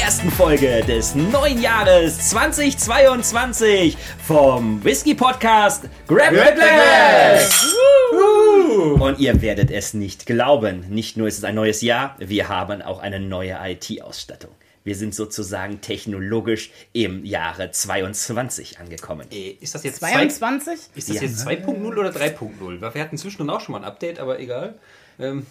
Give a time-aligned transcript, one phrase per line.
[0.00, 7.74] ersten Folge des neuen Jahres 2022 vom Whisky Podcast Grab Red Glass.
[8.98, 12.82] Und ihr werdet es nicht glauben, nicht nur ist es ein neues Jahr, wir haben
[12.82, 14.50] auch eine neue IT-Ausstattung.
[14.84, 19.26] Wir sind sozusagen technologisch im Jahre 22 angekommen.
[19.32, 20.78] Äh, Ist das jetzt 22?
[20.78, 21.22] Zwei, ist das Ja.
[21.22, 22.80] jetzt 2.0 oder 3.0?
[22.82, 24.74] Weil Wir hatten zwischendurch auch schon mal ein Update, aber egal.
[25.18, 25.46] Ähm,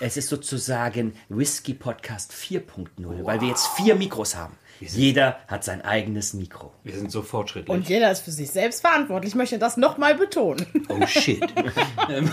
[0.00, 2.86] Es ist sozusagen Whisky Podcast 4.0,
[3.24, 4.56] weil wir jetzt vier Mikros haben.
[4.80, 6.72] Jeder hat sein eigenes Mikro.
[6.84, 7.68] wir sind so fortschrittlich.
[7.76, 9.30] Und jeder ist für sich selbst verantwortlich.
[9.32, 10.64] Ich möchte das nochmal betonen.
[10.88, 11.42] oh shit.
[12.08, 12.30] ähm,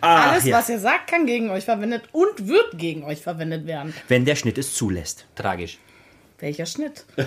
[0.00, 0.58] Ach, Alles, ja.
[0.58, 3.94] was ihr sagt, kann gegen euch verwendet und wird gegen euch verwendet werden.
[4.08, 5.26] Wenn der Schnitt es zulässt.
[5.36, 5.78] tragisch.
[6.40, 7.04] Welcher Schnitt?
[7.16, 7.22] Oh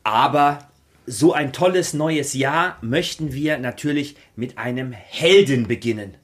[0.03, 0.70] Aber
[1.05, 6.15] so ein tolles neues Jahr möchten wir natürlich mit einem Helden beginnen.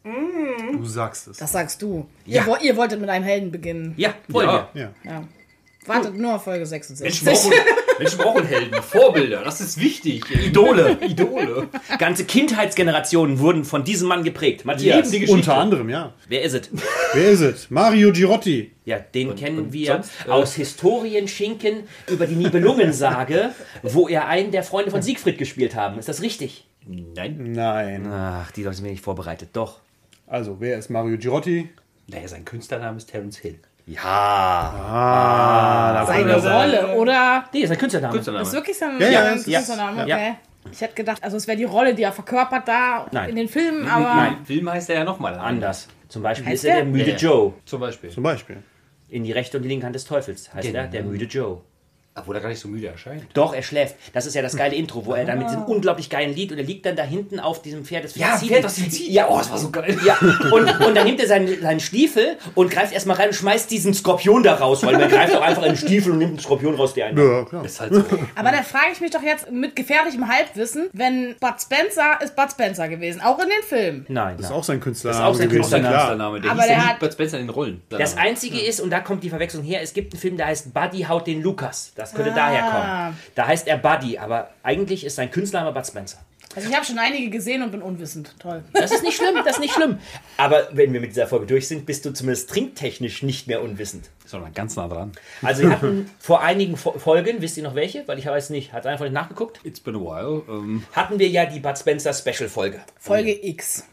[0.71, 1.37] Du sagst es.
[1.37, 2.07] Das sagst du.
[2.25, 2.45] Ja.
[2.45, 3.93] Ihr, ihr wolltet mit einem Helden beginnen.
[3.97, 4.69] Ja, wollen Ja.
[4.73, 4.81] wir.
[5.03, 5.11] Ja.
[5.11, 5.27] Ja.
[5.85, 7.23] Wartet nur auf Folge 66.
[7.23, 7.65] Menschen brauchen,
[7.99, 10.23] Menschen brauchen Helden, Vorbilder, das ist wichtig.
[10.29, 10.97] Idole.
[11.01, 11.67] Idole.
[11.97, 14.65] Ganze Kindheitsgenerationen wurden von diesem Mann geprägt.
[14.65, 15.13] Matthias.
[15.29, 16.13] Unter anderem, ja.
[16.27, 16.69] wer ist es?
[17.13, 17.69] Wer ist es?
[17.69, 18.71] Mario Girotti.
[18.85, 23.51] Ja, den kennen und wir sonst, äh, aus Historienschinken über die Nibelungensage,
[23.83, 25.99] wo er einen der Freunde von Siegfried gespielt haben.
[25.99, 26.65] Ist das richtig?
[26.85, 27.51] Nein.
[27.51, 28.07] Nein.
[28.09, 29.49] Ach, die Leute sind mir nicht vorbereitet.
[29.53, 29.79] Doch.
[30.25, 31.69] Also, wer ist Mario Girotti?
[32.07, 33.59] Naja, sein Künstlername ist Terence Hill.
[33.87, 34.73] Ja.
[36.07, 37.45] Seine Rolle, oder?
[37.53, 38.13] Nee, ist ein Künstlername.
[38.13, 38.43] Künstlername.
[38.45, 40.07] Ist wirklich sein Ja, ja, sein Künstlername?
[40.07, 40.15] ja.
[40.17, 40.35] Okay.
[40.71, 43.29] Ich hätte gedacht, also es wäre die Rolle, die er verkörpert da Nein.
[43.29, 44.37] in den Filmen, aber Nein.
[44.45, 45.87] Film heißt er ja nochmal Anders.
[46.09, 46.91] Zum Beispiel Heißt ist er der der?
[46.91, 47.11] müde.
[47.11, 47.53] Joe.
[47.65, 48.09] Zum Beispiel.
[48.09, 48.57] Zum Beispiel.
[49.07, 50.79] In die rechte und die linke Hand des Teufels heißt Genau.
[50.79, 51.61] er der müde Joe.
[52.17, 53.23] Obwohl er gar nicht so müde erscheint.
[53.33, 53.95] Doch, er schläft.
[54.13, 56.57] Das ist ja das geile Intro, wo er dann mit diesem unglaublich geilen Lied und
[56.57, 58.03] er liegt dann da hinten auf diesem Pferd.
[58.05, 59.07] Das Ja, zieht Pferd, das zieht.
[59.09, 59.97] Ja, Oh, das war so geil.
[60.05, 60.17] Ja,
[60.51, 63.93] und, und dann nimmt er seinen, seinen Stiefel und greift erstmal rein und schmeißt diesen
[63.93, 66.75] Skorpion da raus, weil man greift auch einfach in den Stiefel und nimmt einen Skorpion
[66.75, 67.17] raus, der einen.
[67.17, 67.65] Ja, klar.
[67.65, 68.03] Ist halt so.
[68.35, 72.49] Aber da frage ich mich doch jetzt mit gefährlichem Halbwissen, wenn Bud Spencer ist Bud
[72.51, 74.05] Spencer gewesen, auch in den Filmen.
[74.09, 75.11] Nein, Das ist auch sein Künstler.
[75.11, 75.95] Das ist auch sein Künstlername.
[75.95, 76.41] Künstlername.
[76.41, 77.81] Der Aber hieß der ja hat- Bud Spencer in den Rollen.
[77.89, 80.73] Das Einzige ist, und da kommt die Verwechslung her, es gibt einen Film, der heißt
[80.73, 81.91] Buddy haut den Lukas.
[81.95, 83.17] Das könnte daher kommen.
[83.35, 86.17] Da heißt er Buddy, aber eigentlich ist sein Künstlername Bud Spencer.
[86.55, 88.33] Also ich habe schon einige gesehen und bin unwissend.
[88.39, 88.63] Toll.
[88.73, 89.99] Das ist nicht schlimm, das ist nicht schlimm.
[90.37, 94.09] Aber wenn wir mit dieser Folge durch sind, bist du zumindest trinktechnisch nicht mehr unwissend.
[94.25, 95.11] Sondern ganz nah dran.
[95.43, 98.07] Also wir hatten vor einigen Fo- Folgen, wisst ihr noch welche?
[98.07, 99.59] Weil ich weiß nicht, hat einfach nicht nachgeguckt.
[99.63, 100.41] It's been a while.
[100.49, 102.79] Ähm, Hatten wir ja die Bud Spencer Special Folge.
[102.97, 103.83] Folge X.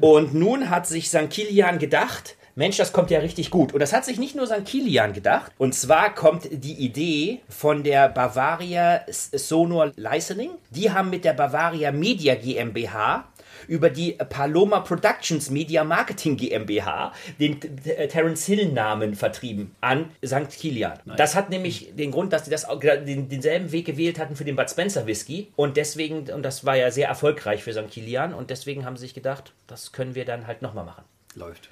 [0.00, 1.28] Und nun hat sich St.
[1.30, 3.74] Kilian gedacht, Mensch, das kommt ja richtig gut.
[3.74, 4.64] Und das hat sich nicht nur St.
[4.64, 5.52] Kilian gedacht.
[5.58, 10.52] Und zwar kommt die Idee von der Bavaria Sonor Licensing.
[10.70, 13.28] Die haben mit der Bavaria Media GmbH
[13.68, 20.48] über die Paloma Productions Media Marketing GmbH den äh, Terence Hill Namen vertrieben an St.
[20.50, 20.98] Kilian.
[21.16, 24.56] Das hat nämlich den Grund, dass die das den, denselben Weg gewählt hatten für den
[24.56, 27.90] Bud Spencer Whisky und deswegen und das war ja sehr erfolgreich für St.
[27.90, 31.04] Kilian und deswegen haben sie sich gedacht, das können wir dann halt nochmal machen.
[31.34, 31.68] läuft.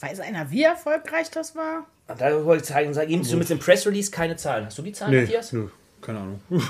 [0.00, 1.86] Weiß einer, wie erfolgreich das war?
[2.08, 4.66] Und da wollte ich zeigen, sagen, gibst du mit dem Press Release keine Zahlen.
[4.66, 5.52] Hast du die Zahlen, Nee, Matthias?
[5.52, 5.68] nö,
[6.02, 6.40] keine Ahnung.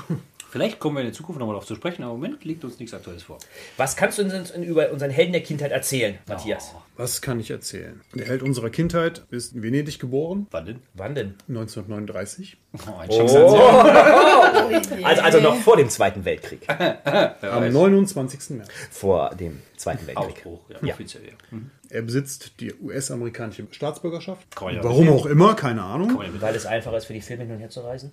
[0.49, 2.79] Vielleicht kommen wir in der Zukunft nochmal darauf zu sprechen, aber im Moment liegt uns
[2.79, 3.37] nichts Aktuelles vor.
[3.75, 6.73] Was kannst du uns über unseren Helden der Kindheit erzählen, Matthias?
[6.97, 8.01] Was kann ich erzählen?
[8.15, 10.79] Der Held unserer Kindheit ist in Venedig geboren, Wann denn?
[10.95, 11.35] Wann denn?
[11.47, 12.57] 1939.
[12.73, 14.27] Oh, ein Schicksalsjahr.
[15.03, 16.67] Also, also noch vor dem Zweiten Weltkrieg.
[17.41, 18.57] Am 29.
[18.57, 18.67] März.
[18.91, 20.27] Vor dem Zweiten Weltkrieg.
[20.37, 20.93] Ausbruch, ja, Ja.
[20.93, 21.31] offiziell, ja.
[21.51, 21.71] Mhm.
[21.89, 24.45] Er besitzt die US-amerikanische Staatsbürgerschaft.
[24.59, 25.13] Ja Warum sehen.
[25.13, 26.19] auch immer, keine Ahnung.
[26.21, 28.11] Ja Weil es einfacher ist für die Filme hin und her zu reisen?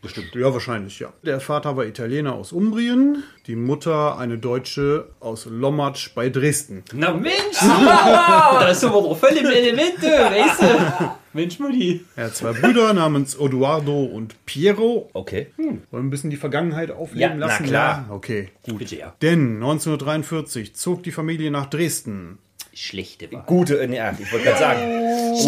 [0.00, 0.34] Bestimmt.
[0.34, 1.12] Ja, wahrscheinlich, ja.
[1.22, 6.82] Der Vater war Italiener aus Umbrien, die Mutter eine Deutsche aus Lommatsch bei Dresden.
[6.94, 7.34] Na Mensch!
[8.10, 11.10] da ist doch voll im Element, weißt du?
[11.32, 12.04] Mensch, Mutti.
[12.16, 15.10] Er hat zwei Brüder namens Odoardo und Piero.
[15.14, 15.48] Okay.
[15.56, 17.64] Wollen wir ein bisschen die Vergangenheit aufleben Ja, na lassen?
[17.64, 18.04] klar.
[18.08, 18.14] Ja?
[18.14, 18.78] Okay, gut.
[18.78, 19.14] Bitte, ja.
[19.20, 22.38] Denn 1943 zog die Familie nach Dresden.
[22.72, 23.44] Schlechte Wahl.
[23.46, 24.80] Gute, äh, ja, ich wollte gerade sagen.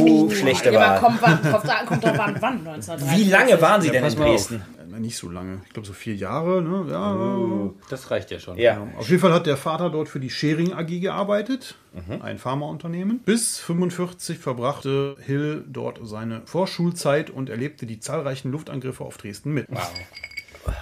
[0.00, 1.00] Uh, schlechte Ja, aber Wahl.
[1.00, 2.58] kommt, wann, kommt, da- kommt drauf an, wann?
[2.66, 3.18] 1930.
[3.26, 4.50] Wie lange waren Sie denn in mal auf.
[4.96, 5.60] Äh, Nicht so lange.
[5.66, 6.62] Ich glaube so vier Jahre.
[6.62, 6.86] Ne?
[6.90, 8.58] Ja, Das reicht ja schon.
[8.58, 8.86] Ja.
[8.98, 11.76] Auf jeden Fall hat der Vater dort für die Schering AG gearbeitet,
[12.20, 13.20] ein Pharmaunternehmen.
[13.20, 19.66] Bis 45 verbrachte Hill dort seine Vorschulzeit und erlebte die zahlreichen Luftangriffe auf Dresden mit.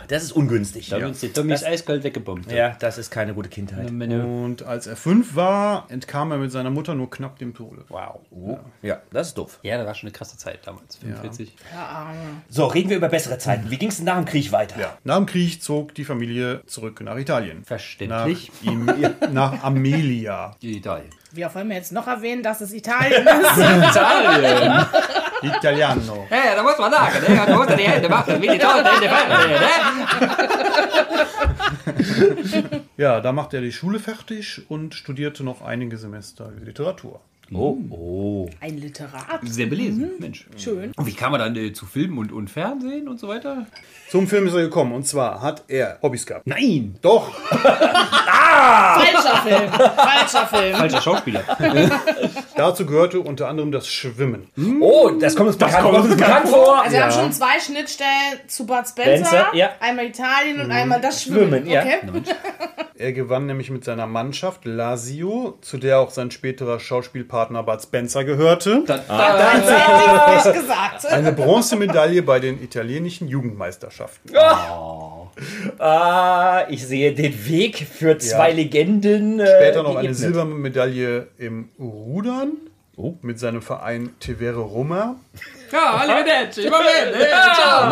[0.09, 0.89] Das ist ungünstig.
[0.89, 2.51] Da haben uns die Tommys eiskalt weggebombt.
[2.51, 3.91] Ja, das ist keine gute Kindheit.
[3.91, 7.85] Und als er fünf war, entkam er mit seiner Mutter nur knapp dem Tode.
[7.89, 8.21] Wow.
[8.83, 9.59] Ja, das ist doof.
[9.63, 10.97] Ja, das war schon eine krasse Zeit damals.
[10.97, 11.55] 45.
[12.49, 13.71] So, reden wir über bessere Zeiten.
[13.71, 14.79] Wie ging es nach dem Krieg weiter?
[14.81, 14.99] Ja.
[15.05, 17.59] Nach dem Krieg zog die Familie zurück nach Italien.
[17.61, 18.51] Nach, Verständlich.
[18.63, 18.91] ihm,
[19.33, 20.57] nach Amelia.
[20.63, 21.11] Die Italien.
[21.33, 23.59] Wir wollen wir jetzt noch erwähnen, dass es Italien ist.
[23.59, 24.87] Italien!
[25.49, 26.27] Italiano.
[26.31, 27.17] Ja, da muss man sagen?
[27.47, 29.49] Da muss man die Hände machen, wie die Toten in der Pfanne,
[32.71, 32.81] ne?
[32.97, 37.21] Ja, da machte er die Schule fertig und studierte noch einige Semester Literatur.
[37.53, 38.49] Oh, oh.
[38.61, 39.41] Ein Literat.
[39.43, 40.47] Sehr belesen, Mensch.
[40.57, 40.93] Schön.
[40.97, 43.67] Und wie kam er dann äh, zu Filmen und, und Fernsehen und so weiter?
[44.11, 46.47] Zum Film ist er gekommen und zwar hat er Hobbys gehabt.
[46.47, 46.97] Nein!
[47.03, 47.33] Doch,
[48.95, 49.73] Falscher Film.
[49.73, 50.77] Falscher Film.
[50.77, 51.43] Falscher Schauspieler.
[52.57, 54.49] dazu gehörte unter anderem das Schwimmen.
[54.81, 56.83] Oh, das kommt uns bekannt, kommt uns bekannt vor.
[56.83, 59.27] Also wir haben schon zwei Schnittstellen zu Bud Spencer.
[59.27, 59.71] Spencer, ja.
[59.81, 61.65] Einmal Italien und einmal das Schwimmen.
[61.65, 61.81] Schwimmen, ja.
[61.81, 62.01] Okay.
[62.97, 67.34] Er gewann nämlich mit seiner Mannschaft Lazio, zu der auch sein späterer Schauspielpartner
[67.65, 69.73] Bud Spencer gehörte, Dann hätte
[70.39, 71.07] ich nicht gesagt.
[71.07, 74.31] eine Bronzemedaille bei den italienischen Jugendmeisterschaften.
[75.79, 78.55] Ah, ich sehe den Weg für zwei Ja.
[78.57, 79.41] Legenden.
[79.41, 80.17] äh, Später noch eine geebnet.
[80.17, 82.53] silberne Medaille im Rudern
[82.97, 83.17] Oh.
[83.23, 85.17] mit seinem Verein Tevere Roma.
[85.73, 87.91] Ja, arrivederci, Moment, äh, ciao.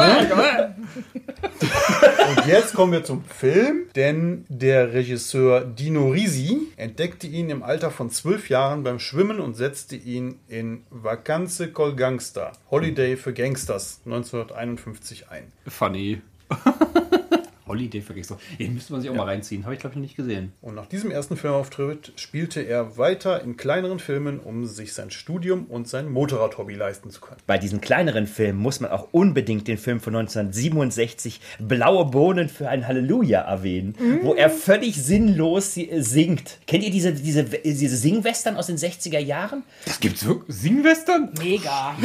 [2.36, 7.90] Und jetzt kommen wir zum Film, denn der Regisseur Dino Risi entdeckte ihn im Alter
[7.90, 14.00] von zwölf Jahren beim Schwimmen und setzte ihn in Vacanze col Gangster, Holiday für Gangsters
[14.04, 15.50] 1951 ein.
[15.66, 16.20] Funny.
[17.72, 18.36] Holiday vergessen.
[18.58, 19.64] Den müsste man sich auch mal reinziehen.
[19.64, 20.52] Habe ich, glaube ich, noch nicht gesehen.
[20.60, 25.64] Und nach diesem ersten Filmauftritt spielte er weiter in kleineren Filmen, um sich sein Studium
[25.66, 27.38] und sein Motorrad-Hobby leisten zu können.
[27.46, 32.68] Bei diesen kleineren Filmen muss man auch unbedingt den Film von 1967 Blaue Bohnen für
[32.68, 36.58] ein Halleluja erwähnen, wo er völlig sinnlos si- äh, singt.
[36.66, 39.62] Kennt ihr diese, diese, diese Singwestern aus den 60er Jahren?
[39.84, 40.56] Das gibt's wirklich?
[40.56, 41.30] Singwestern?
[41.42, 41.96] Mega.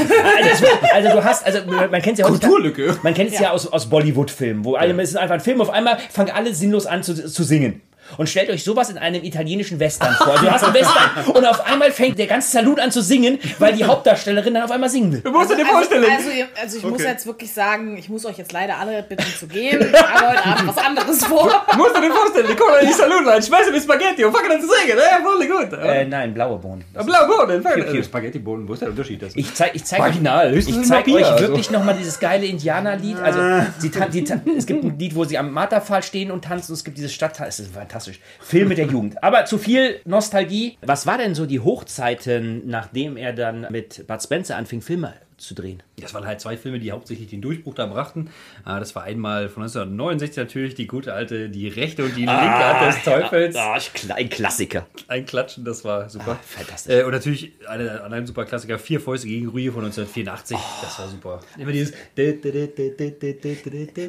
[0.41, 2.97] Also, also du hast, also man man kennt es ja Kulturlücke.
[3.03, 5.69] Man kennt es ja, aus, aus Bollywood-Filmen, wo alle, es ist einfach ein Film, auf
[5.69, 7.81] einmal fangen alle sinnlos an zu, zu singen.
[8.17, 10.33] Und stellt euch sowas in einem italienischen Western vor.
[10.33, 13.37] Also du hast einen Western und auf einmal fängt der ganze Salut an zu singen,
[13.59, 15.21] weil die Hauptdarstellerin dann auf einmal singen will.
[15.21, 16.05] Du musst dir Also, vorstellen.
[16.09, 17.03] also, ihr- also ich muss Okay.
[17.09, 19.79] jetzt wirklich sagen, ich muss euch jetzt leider alle bitten zu gehen.
[19.93, 21.65] Ich habe heute Abend was anderes vor.
[21.71, 24.51] Du musst dir vorstellen, die kommen in die Saloon rein, schmeißen die Spaghetti und fangen
[24.51, 24.97] an zu singen.
[24.97, 25.77] Ja, voll gut.
[25.79, 26.83] Äh, nein, blaue Bohnen.
[26.93, 27.97] Das ist- Blau Bohnen, fangen Piu, piu.
[27.99, 28.03] an.
[28.03, 29.21] Spaghetti-Bohnen, wo ist der Unterschied?
[29.21, 31.47] Das Ich zeig, ich zeig Vaginal, ich zeig Papier, euch also.
[31.47, 33.17] wirklich nochmal dieses geile Indianerlied.
[33.19, 33.39] Also,
[33.79, 34.25] sie, tan- die,
[34.57, 36.73] es gibt ein Lied, wo sie am Marterpfahl stehen und tanzen.
[36.73, 37.51] Es gibt dieses Stadtteil.
[37.97, 38.19] Fantastisch.
[38.39, 39.21] Filme der Jugend.
[39.23, 40.77] Aber zu viel Nostalgie.
[40.81, 45.53] Was war denn so die Hochzeiten, nachdem er dann mit Bud Spencer anfing, Filme zu
[45.53, 45.83] drehen?
[45.99, 48.29] Das waren halt zwei Filme, die hauptsächlich den Durchbruch da brachten.
[48.63, 52.33] Ah, Das war einmal von 1969 natürlich die gute alte, die rechte und die linke
[52.35, 53.55] Hand des Teufels.
[53.55, 54.87] Ah, Kla- ein Klassiker.
[55.07, 56.39] Ein Klatschen, das war super.
[56.43, 56.93] fantastisch.
[56.95, 60.57] Äh, und natürlich der anderen super Klassiker, Vier Fäuste gegen Rühe von 1984.
[60.81, 61.39] Das war super.
[61.57, 61.93] Immer dieses.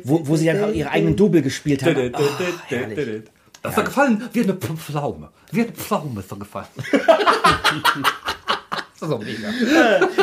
[0.04, 2.14] Wo, wo sie dann auch ihre eigenen Double gespielt haben.
[2.14, 2.20] Ah,
[2.68, 3.22] herrlich.
[3.62, 5.30] Das ist doch gefallen wie eine Pflaume.
[5.50, 6.66] Wie eine Pflaume ist doch gefallen.
[6.92, 6.92] das
[9.02, 9.48] ist doch mega.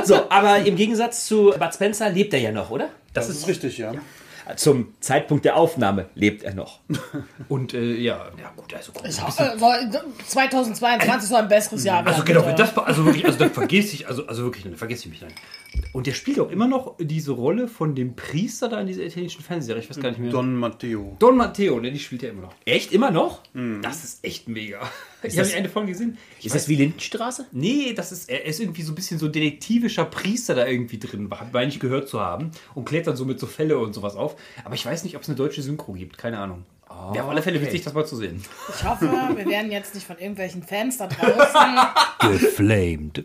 [0.03, 2.89] So, aber im Gegensatz zu Bud Spencer lebt er ja noch, oder?
[3.13, 3.93] Das ist richtig, ja.
[4.57, 6.79] Zum Zeitpunkt der Aufnahme lebt er noch.
[7.49, 12.07] Und äh, ja, ja gut, also komm, Äh, soll- 2022 soll ein besseres Jahr werden.
[12.13, 12.49] Also genau, bitte.
[12.51, 15.19] wenn das also wirklich, also dann vergiss ich, also, also wirklich, dann vergiss ich mich
[15.19, 15.31] dann.
[15.93, 19.41] Und der spielt auch immer noch diese Rolle von dem Priester da in dieser italienischen
[19.43, 19.81] Fernsehserie.
[19.81, 20.31] Ich weiß gar nicht mehr.
[20.31, 21.17] Don, Don Matteo.
[21.33, 22.53] Matteo, ne, die spielt er immer noch.
[22.65, 22.91] Echt?
[22.93, 23.41] Immer noch?
[23.81, 24.79] Das ist echt mega.
[25.27, 26.17] Ich das- habe eine Folge gesehen.
[26.39, 27.45] Ich Ist das wie Lindenstraße?
[27.51, 31.29] Nee, das ist, er ist irgendwie so ein bisschen so detektivischer Priester da irgendwie drin,
[31.51, 32.51] meine ich gehört zu haben.
[32.73, 34.35] Und klärt dann so mit so Fälle und sowas auf.
[34.63, 36.17] Aber ich weiß nicht, ob es eine deutsche Synchro gibt.
[36.17, 36.65] Keine Ahnung.
[37.11, 38.41] Wäre auf alle Fälle witzig, das mal zu sehen.
[38.73, 41.77] Ich hoffe, wir werden jetzt nicht von irgendwelchen Fans da draußen.
[42.31, 43.23] Geflamed.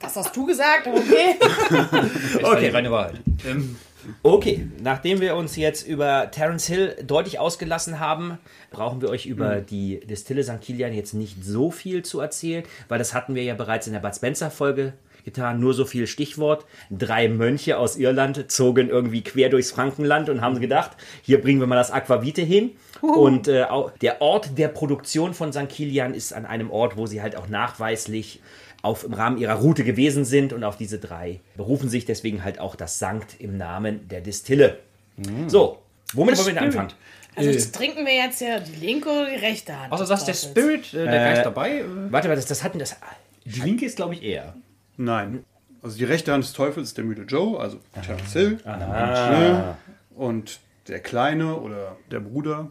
[0.00, 1.36] Das hast du gesagt, okay.
[2.42, 3.20] Okay, reine Wahrheit.
[3.46, 3.76] Ähm,
[4.22, 8.38] Okay, nachdem wir uns jetzt über Terence Hill deutlich ausgelassen haben,
[8.70, 10.60] brauchen wir euch über die Distille St.
[10.60, 14.00] Kilian jetzt nicht so viel zu erzählen, weil das hatten wir ja bereits in der
[14.00, 14.94] Bud Spencer Folge
[15.24, 15.60] getan.
[15.60, 16.66] Nur so viel Stichwort.
[16.90, 20.92] Drei Mönche aus Irland zogen irgendwie quer durchs Frankenland und haben gedacht,
[21.22, 22.72] hier bringen wir mal das Aquavite hin.
[23.00, 25.68] Und äh, auch der Ort der Produktion von St.
[25.68, 28.40] Kilian ist an einem Ort, wo sie halt auch nachweislich
[28.82, 32.58] auf im Rahmen ihrer Route gewesen sind und auf diese drei berufen sich deswegen halt
[32.58, 34.78] auch das Sankt im Namen der Distille.
[35.46, 35.78] So,
[36.14, 36.92] womit wollen wir denn anfangen?
[37.34, 39.90] Also das trinken wir jetzt ja die linke oder die rechte Hand.
[39.92, 40.34] außer des sagst der?
[40.34, 41.78] Spirit, äh, der Geist dabei.
[41.78, 42.96] Äh, Warte, warte, das, das hatten das.
[43.44, 44.54] die linke ist, glaube ich, eher.
[44.98, 45.44] Nein.
[45.82, 48.58] Also die rechte Hand des Teufels ist der müde Joe, also Terence Hill.
[48.66, 49.76] Ne?
[50.14, 52.70] Und der Kleine oder der Bruder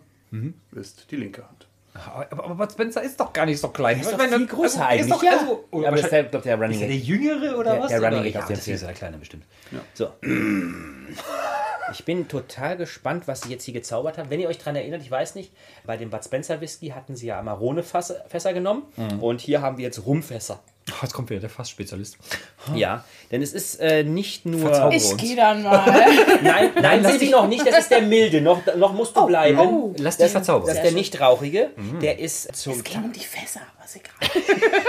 [0.73, 1.67] ist die linke Hand.
[2.07, 3.99] Aber, aber Bud Spencer ist doch gar nicht so klein.
[3.99, 5.01] ist Ich doch meine, viel größer also, eigentlich.
[5.01, 5.31] Ist doch, Ja.
[5.39, 6.97] also, Ja, aber ist der, glaub, der Running ist er der.
[6.97, 7.89] Jüngere oder Der- was?
[7.89, 8.07] der oder?
[8.09, 8.75] Running Gag ja, auf dem Film.
[8.75, 9.43] ist der Kleine bestimmt.
[9.93, 10.09] So.
[11.93, 14.29] Ich bin total gespannt, was sie jetzt hier gezaubert haben.
[14.29, 15.51] Wenn ihr euch daran erinnert, ich weiß nicht,
[15.85, 18.83] bei dem Bud Spencer Whisky hatten sie ja Amarone-Fässer genommen.
[19.19, 20.59] Und hier haben wir jetzt Rumfässer.
[20.89, 22.17] Oh, jetzt kommt wieder der Fassspezialist.
[22.75, 24.61] Ja, denn es ist äh, nicht nur.
[24.61, 24.93] Verzauberung.
[24.95, 25.85] Ich gehe dann mal.
[26.41, 27.65] Nein, nein, lass dich- noch nicht.
[27.65, 28.41] Das ist der milde.
[28.41, 29.59] Noch, noch musst du bleiben.
[29.59, 29.93] oh.
[29.97, 30.67] Lass dich Das, verzaubern.
[30.67, 31.69] das ist der nicht rauchige.
[32.01, 34.43] Der ist zum Es ging um die Fässer, was egal.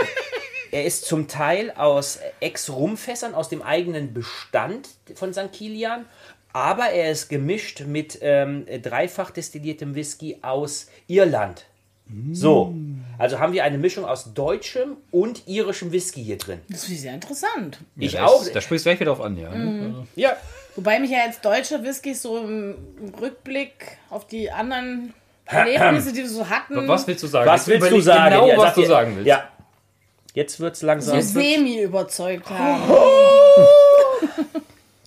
[0.74, 5.52] Er ist zum Teil aus Ex-Rumfässern aus dem eigenen Bestand von St.
[5.52, 6.06] Kilian,
[6.54, 11.66] aber er ist gemischt mit ähm, dreifach destilliertem Whisky aus Irland.
[12.32, 12.74] So,
[13.18, 16.60] also haben wir eine Mischung aus deutschem und irischem Whisky hier drin.
[16.68, 17.78] Das finde ich sehr interessant.
[17.96, 18.42] Ich da auch.
[18.42, 19.50] Ist, da sprichst du gleich wieder drauf an, ja.
[20.16, 20.36] Ja,
[20.74, 22.76] Wobei mich ja jetzt deutsche Whiskys so im
[23.20, 25.12] Rückblick auf die anderen
[25.44, 27.48] Erlebnisse, die wir so hatten, Was willst du sagen?
[27.48, 28.34] was willst du sagen?
[28.34, 29.26] Genau, Ja, was sag du sagen willst.
[29.26, 29.48] Ja.
[30.34, 31.20] Jetzt wird es langsam.
[31.20, 32.82] so semi überzeugt haben.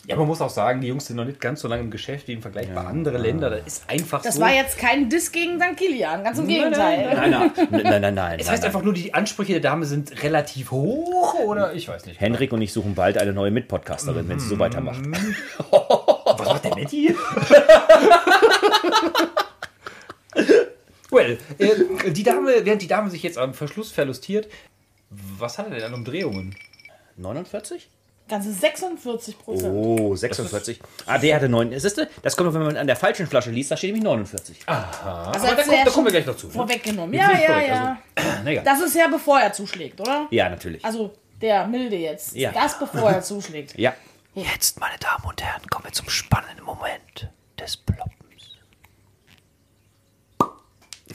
[0.08, 2.28] Ja, man muss auch sagen, die Jungs sind noch nicht ganz so lange im Geschäft
[2.28, 3.54] wie im Vergleich bei anderen Ländern.
[3.54, 4.42] Das ist einfach Das so.
[4.42, 5.76] war jetzt kein Diss gegen St.
[5.76, 7.16] Kilian, ganz im Gegenteil.
[7.16, 8.40] Nein, nein, nein, nein, nein, nein.
[8.40, 12.20] Es heißt einfach nur, die Ansprüche der Dame sind relativ hoch oder ich weiß nicht.
[12.22, 15.00] Henrik und ich suchen bald eine neue Mitpodcasterin, wenn sie so weitermacht.
[15.72, 17.16] Was macht der Matti?
[21.12, 24.48] well, äh, die Dame, während die Dame sich jetzt am Verschluss verlustiert,
[25.10, 26.56] was hat er denn an Umdrehungen?
[27.18, 27.90] 49?
[28.28, 29.72] Ganze 46 Prozent.
[29.72, 30.80] Oh, 46.
[31.06, 31.80] Ah, der hatte 9.
[31.80, 34.58] Siehst du, das kommt, wenn man an der falschen Flasche liest, da steht nämlich 49.
[34.66, 36.48] also Aber da, kommt, da kommen wir gleich noch zu.
[36.48, 36.54] Ne?
[36.54, 37.14] vorweggenommen.
[37.14, 37.98] Ja, ja, korrekt, ja.
[38.44, 38.64] Na egal.
[38.64, 40.28] Das ist ja bevor er zuschlägt, oder?
[40.32, 40.84] Ja, natürlich.
[40.84, 42.36] Also der milde jetzt.
[42.36, 42.52] Ja.
[42.52, 43.78] Das bevor er zuschlägt.
[43.78, 43.94] ja.
[44.34, 48.15] Jetzt, meine Damen und Herren, kommen wir zum spannenden Moment des Ploppens.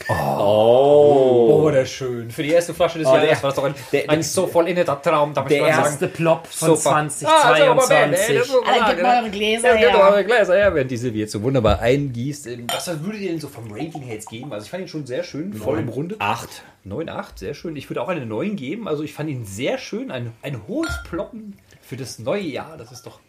[0.09, 2.29] Oh, der schön.
[2.31, 4.47] Für die erste Flasche des Oh, Jahres der- war das doch ein, der- ein so
[4.47, 5.33] vollendeter Traum.
[5.33, 5.85] Darf ich Der mal sagen.
[5.85, 6.95] erste Plop von Super.
[6.95, 8.35] Ah, das ist aber bad, ey, das 2022.
[8.35, 10.09] ist so Alle, gebt mal eure Gläser Ja, gebt her.
[10.11, 12.47] eure Gläser her, während die Silvia jetzt so wunderbar eingießt.
[12.47, 14.51] In- Was würdet ihr denn so vom Rating her jetzt geben?
[14.53, 16.15] Also ich fand ihn schon sehr schön, voll im Runde.
[16.19, 16.49] 8.
[16.85, 17.75] 9,8, sehr schön.
[17.75, 18.87] Ich würde auch eine 9 geben.
[18.87, 20.09] Also ich fand ihn sehr schön.
[20.11, 22.75] Ein, ein hohes Ploppen für das neue Jahr.
[22.77, 23.19] Das ist doch...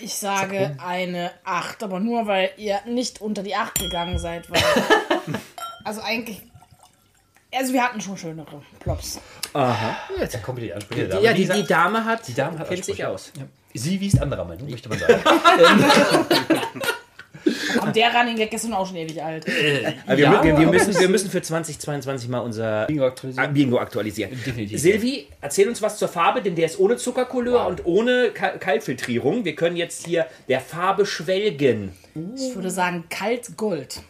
[0.00, 4.48] Ich sage eine 8, aber nur weil ihr nicht unter die 8 gegangen seid.
[5.84, 6.42] Also eigentlich.
[7.54, 9.20] Also wir hatten schon schönere Plops.
[10.18, 11.08] Jetzt kommt wieder die Ansprüche.
[11.08, 11.34] der Ja, Dame.
[11.34, 13.30] die, Sa- die Dame hat, die Dame hat kennt sich aus.
[13.36, 13.44] Ja.
[13.74, 15.22] Sie wie ist anderer Meinung, möchte man sagen.
[17.82, 19.44] Und der Running Gag ist nun auch schon ewig alt.
[20.06, 23.52] Aber wir, Ja, wir, wir, müssen, wir müssen für 2022 mal unser Bingo aktualisieren.
[23.54, 24.30] Bingo aktualisieren.
[24.46, 28.58] Definitiv, Silvi, erzähl uns was zur Farbe, denn der ist ohne Zuckercouleur und ohne Ka-
[28.58, 29.44] Kaltfiltrierung.
[29.44, 31.92] Wir können jetzt hier der Farbe schwelgen.
[32.36, 34.02] Ich würde sagen Kaltgold.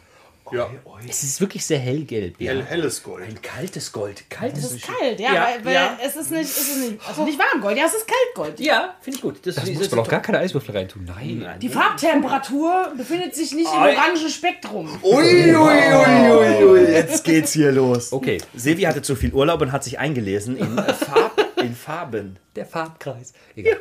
[0.53, 0.69] Ja,
[1.09, 2.39] Es ist wirklich sehr hellgelb.
[2.39, 2.51] Ja.
[2.51, 3.23] hell, helles Gold.
[3.27, 4.29] Ein kaltes Gold.
[4.29, 5.97] Kaltes Es ist kalt, ja, Ja, weil, weil ja.
[6.05, 8.59] es ist nicht, es ist nicht, also nicht Warmgold, ja, es ist Kaltgold.
[8.59, 9.35] Ja, finde ich gut.
[9.45, 11.05] Das, Das das muss man auch gar keine Eiswürfel reintun.
[11.05, 11.57] Nein.
[11.61, 14.87] Die Farbtemperatur befindet sich nicht im Ah, orangen Spektrum.
[15.03, 18.11] Ui, ui, ui, ui, jetzt geht's hier los.
[18.13, 22.37] Okay, Silvi hatte zu viel Urlaub und hat sich eingelesen in, äh, Farb, in Farben.
[22.55, 23.33] der Farbkreis.
[23.55, 23.77] Egal.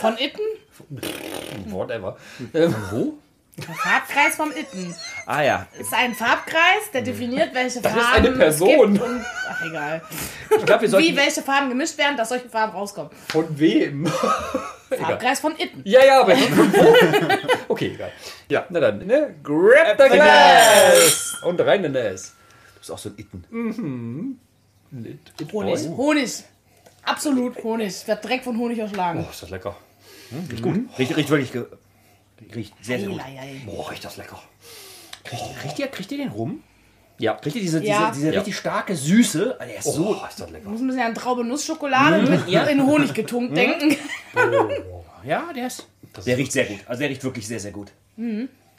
[0.00, 0.42] Von Itten?
[1.72, 2.16] Whatever.
[2.54, 3.14] Ähm, wo?
[3.58, 4.94] Der Farbkreis vom Itten.
[5.26, 8.94] Ah ja, Ist ein Farbkreis, der definiert, welche Farben ist eine es Person.
[8.94, 10.02] gibt und, ach egal.
[10.58, 13.10] ich glaube, wir Wie welche Farben gemischt werden, dass solche Farben rauskommen.
[13.28, 14.06] Von wem?
[14.88, 15.82] Farbkreis von Itten.
[15.84, 16.34] Ja, ja, aber?
[17.68, 18.12] Okay, egal.
[18.48, 19.34] Ja, na dann, ne?
[19.42, 21.36] Grab the glass!
[21.44, 22.32] Und rein in das.
[22.74, 24.38] Du bist auch so ein Itten.
[25.52, 25.88] Honig.
[25.88, 26.44] Honig.
[27.04, 28.06] Absolut Honig.
[28.06, 29.24] Wird direkt von Honig erschlagen.
[29.26, 29.76] Oh, ist das lecker.
[30.50, 30.80] Riecht gut.
[30.98, 31.52] Riecht, riecht wirklich...
[32.40, 33.20] ge- Riecht sehr, sehr gut.
[33.66, 34.40] Boah, riecht das lecker.
[35.24, 36.62] Kriegt ihr, kriegt ihr den rum?
[37.18, 37.34] Ja.
[37.34, 38.10] Kriegt ihr diese, Ja.
[38.10, 39.56] diese, diese richtig starke Süße?
[39.60, 40.16] Der ist so...
[40.20, 40.68] Oh, ist das lecker.
[40.68, 42.64] muss ein bisschen an Traube Nussschokolade mit ja.
[42.64, 43.96] in Honig getunkt denken.
[45.24, 45.86] Ja, der ist...
[46.26, 46.78] Der riecht sehr gut.
[46.86, 47.92] Also der riecht wirklich sehr, sehr gut.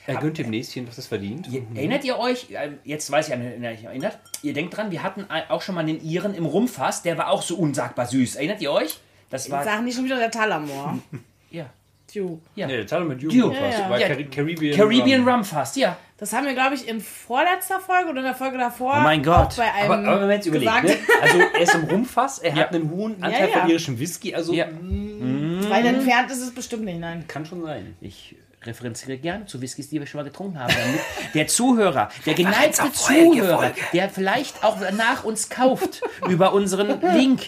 [0.07, 1.47] Er gönnt dem Näschen, was es verdient.
[1.49, 4.75] Ihr, erinnert ihr euch, äh, jetzt weiß ich, an wen ihr euch erinnert, ihr denkt
[4.75, 8.07] dran, wir hatten auch schon mal den Iren im Rumfass, der war auch so unsagbar
[8.07, 8.35] süß.
[8.37, 8.99] Erinnert ihr euch?
[9.29, 9.63] Das war...
[9.63, 10.97] Sag nicht schon wieder der Talamor.
[11.51, 11.65] Ja.
[12.11, 12.39] Tju.
[12.55, 12.67] Ja.
[12.67, 13.29] Nee, der Teil mit Dew.
[13.29, 13.79] Jugo Ja, fast.
[13.79, 13.97] ja.
[13.97, 14.07] Ja.
[14.07, 14.75] Cari- Caribbean.
[14.77, 15.29] Caribbean Rum.
[15.35, 15.97] Rum Fass, ja.
[16.17, 18.93] Das haben wir, glaube ich, in vorletzter Folge oder in der Folge davor.
[18.97, 19.55] Oh mein Gott.
[19.55, 20.95] Bei einem Aber, aber wenn man jetzt überlegt, ne?
[21.21, 23.59] also er ist im Rumfass, er hat einen hohen Anteil Ja, ja.
[23.61, 24.65] von irischem Whisky, also Ja.
[24.67, 27.23] mh, Weil entfernt ist es bestimmt nicht, nein.
[27.27, 27.95] kann schon sein.
[28.01, 30.73] Ich referenziere gerne zu Whiskys, die wir schon mal getrunken haben.
[30.77, 30.99] Damit
[31.33, 37.43] der Zuhörer, der geneigte Zuhörer, der vielleicht auch nach uns kauft, über unseren Link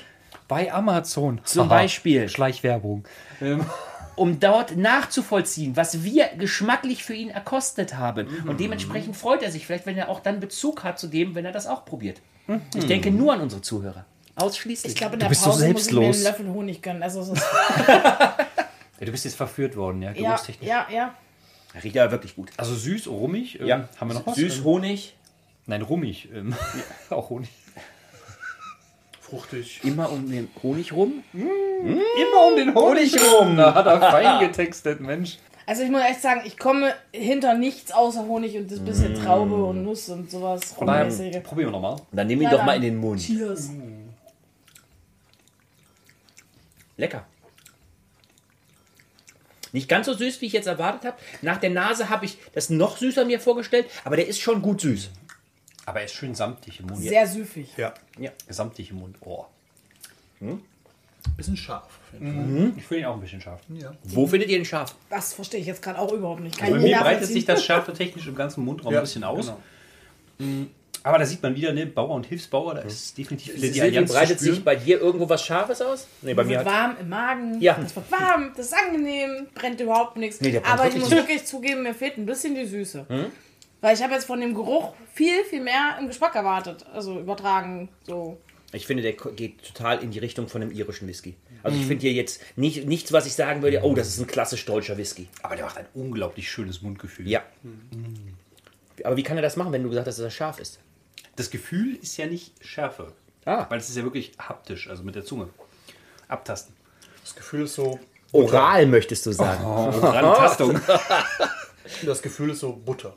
[0.48, 1.42] Bei Amazon.
[1.44, 2.30] zum Beispiel.
[2.30, 3.04] Schleichwerbung.
[3.42, 3.66] Ähm,
[4.22, 8.28] um dort nachzuvollziehen, was wir geschmacklich für ihn erkostet haben.
[8.48, 11.44] Und dementsprechend freut er sich vielleicht, wenn er auch dann Bezug hat zu dem, wenn
[11.44, 12.22] er das auch probiert.
[12.76, 14.06] Ich denke nur an unsere Zuhörer.
[14.36, 14.94] Ausschließlich.
[14.94, 16.40] Ich glaube, in der bist so Pause muss ich mir einen selbstlos.
[16.40, 17.02] Löffel Honig gönnen.
[17.02, 17.42] Also, ist,
[17.88, 20.70] Ja, du bist jetzt verführt worden, ja, ja, Geruchstechnisch.
[20.70, 21.16] ja, ja.
[21.84, 22.52] Riecht aber wirklich gut.
[22.58, 23.60] Also süß, rummig.
[23.60, 24.36] Ähm, Ja, Haben wir noch was?
[24.36, 25.16] Süß, Ähm, Honig.
[25.66, 26.30] Nein, rummig.
[26.32, 26.54] Ähm,
[27.10, 27.50] auch Honig.
[29.32, 29.80] Fruchtig.
[29.86, 31.24] Immer um den Honig rum.
[31.34, 33.56] Immer um den Honig rum.
[33.56, 35.38] Da hat er fein getextet, Mensch.
[35.66, 39.56] Also ich muss echt sagen, ich komme hinter nichts außer Honig und das bisschen Traube
[39.64, 40.74] und Nuss und sowas.
[40.74, 41.10] Probieren
[41.56, 41.96] wir nochmal.
[42.12, 43.22] Dann nimm ihn Ja, doch mal in den Mund.
[43.22, 43.70] Cheers.
[46.98, 47.26] Lecker.
[49.72, 51.18] Nicht ganz so süß, wie ich jetzt erwartet habe.
[51.42, 54.82] Nach der Nase habe ich das noch süßer mir vorgestellt, aber der ist schon gut
[54.82, 55.10] süß.
[55.86, 57.00] Aber er ist schön samtig im Mund.
[57.02, 57.70] Sehr süffig.
[57.78, 57.94] Ja.
[58.50, 59.18] Samtig im Mund.
[59.22, 59.46] Oh.
[61.38, 62.00] Bisschen scharf.
[62.14, 63.62] Ich finde ihn auch ein bisschen scharf.
[64.04, 64.96] Wo findet ihr den scharf?
[65.10, 66.58] Das verstehe ich jetzt gerade auch überhaupt nicht.
[66.58, 69.04] Kann Bei ich mir nicht breitet sich das Schärfe technisch im ganzen Mundraum Ja, ein
[69.04, 69.52] bisschen aus.
[70.38, 70.68] genau.
[71.04, 73.82] Aber da sieht man wieder, ne, Bauer und Hilfsbauer, da ist definitiv wieder die Silvi,
[73.88, 76.08] Allianz zu breitet sich bei dir irgendwo was Scharfes aus?
[76.22, 76.74] Nee, bei Es mir wird hat...
[76.74, 77.60] warm im Magen.
[77.62, 77.80] Ja.
[77.84, 80.42] Es wird warm, das ist angenehm, brennt überhaupt nichts.
[80.42, 81.12] Nee, Aber ich muss nicht.
[81.12, 81.18] Hm?
[81.18, 83.06] wirklich zugeben, mir fehlt ein bisschen die Süße.
[83.82, 86.86] Weil ich habe jetzt von dem Geruch viel, viel mehr im Geschmack erwartet.
[86.94, 88.40] Also übertragen, so.
[88.74, 91.36] Ich finde, der geht total in die Richtung von einem irischen Whisky.
[91.64, 94.28] Also ich finde hier jetzt nicht, nichts, was ich sagen würde, oh, das ist ein
[94.28, 95.28] klassisch deutscher Whisky.
[95.44, 97.28] Aber der macht ein unglaublich schönes Mundgefühl.
[97.28, 97.44] Ja.
[99.04, 100.80] Aber wie kann er das machen, wenn du gesagt hast, dass er scharf ist?
[101.36, 103.14] Das Gefühl ist ja nicht Schärfe.
[103.46, 103.66] Ah.
[103.70, 105.50] Weil es ist ja wirklich haptisch, also mit der Zunge.
[106.28, 106.76] Abtasten.
[107.24, 108.00] Das Gefühl ist so.
[108.32, 109.64] Oral möchtest du sagen.
[109.66, 110.80] Rantastung.
[112.06, 113.16] Das Gefühl ist so Butter.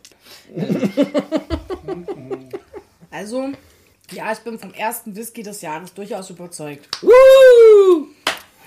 [3.11, 3.51] Also,
[4.11, 6.89] ja, ich bin vom ersten Whisky des Jahres durchaus überzeugt.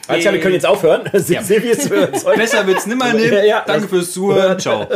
[0.08, 1.10] Alles klar, wir können jetzt aufhören.
[1.14, 2.38] Silvi ist überzeugt.
[2.38, 3.34] Besser wird's nimmer nehmen.
[3.34, 3.64] Ja, ja.
[3.66, 4.58] Danke fürs Zuhören.
[4.60, 4.88] Ciao.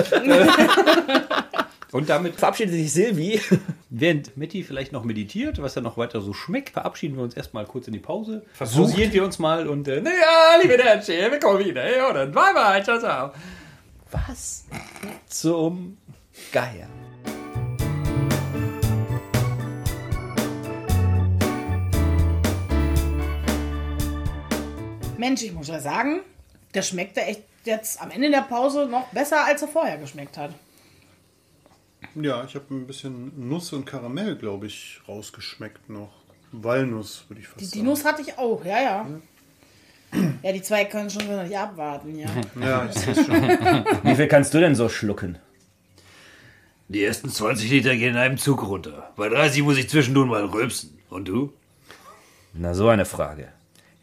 [1.92, 3.42] Und damit, Verabschiedet sich Silvi.
[3.90, 7.66] während Mitty vielleicht noch meditiert, was er noch weiter so schmeckt, verabschieden wir uns erstmal
[7.66, 8.44] kurz in die Pause.
[8.54, 11.94] Versuchen wir uns mal und, äh, naja, liebe Menschen, wir kommen wieder.
[11.94, 12.82] Ja, und dann bye bye.
[12.82, 13.32] Ciao, ciao.
[14.12, 14.66] Was?
[15.28, 15.98] Zum
[16.52, 16.88] Geier.
[25.18, 26.22] Mensch, ich muss ja sagen,
[26.74, 30.38] der schmeckt ja echt jetzt am Ende der Pause noch besser, als er vorher geschmeckt
[30.38, 30.52] hat.
[32.16, 36.12] Ja, ich habe ein bisschen Nuss und Karamell, glaube ich, rausgeschmeckt noch.
[36.52, 37.86] Walnuss, würde ich fast Die, die sagen.
[37.86, 39.08] Nuss hatte ich auch, ja, ja.
[39.08, 39.22] Ja,
[40.14, 42.30] die zwei können schon wieder nicht abwarten, ja.
[42.60, 43.26] Ja, ich sehe schon.
[44.04, 45.38] Wie viel kannst du denn so schlucken?
[46.88, 49.12] Die ersten 20 Liter gehen in einem Zug runter.
[49.16, 51.00] Bei 30 muss ich zwischendurch mal rülpsen.
[51.10, 51.54] Und du?
[52.54, 53.48] Na, so eine Frage.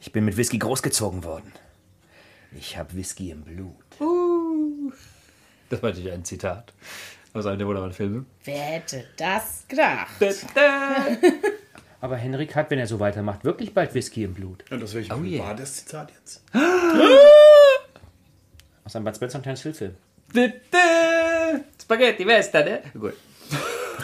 [0.01, 1.53] Ich bin mit Whisky großgezogen worden.
[2.57, 3.75] Ich habe Whisky im Blut.
[5.69, 6.73] Das war natürlich ein Zitat
[7.35, 8.25] aus einem der wunderbaren Filme.
[8.45, 10.09] Wer hätte das gedacht?
[12.01, 14.65] Aber Henrik hat, wenn er so weitermacht, wirklich bald Whisky im Blut.
[14.71, 15.45] Ja, das welche Oh yeah.
[15.47, 16.43] war das Zitat jetzt?
[18.85, 19.95] Aus einem Bud Spencer und Terence Hill Film.
[21.83, 22.83] Spaghetti Western, ne?
[22.95, 23.15] Gut.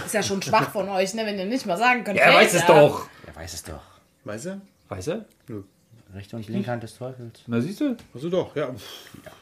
[0.04, 2.18] Ist ja schon schwach von euch, ne, wenn ihr nicht mal sagen könnt.
[2.18, 3.08] Er weiß es doch.
[3.26, 3.82] Er weiß es doch.
[4.24, 4.60] Weiß er?
[4.88, 5.24] Weiß er?
[6.14, 7.42] Rechte und linke Hand des Teufels.
[7.46, 7.96] Na, siehst du?
[8.14, 8.68] Also doch, ja.
[9.24, 9.32] Ja.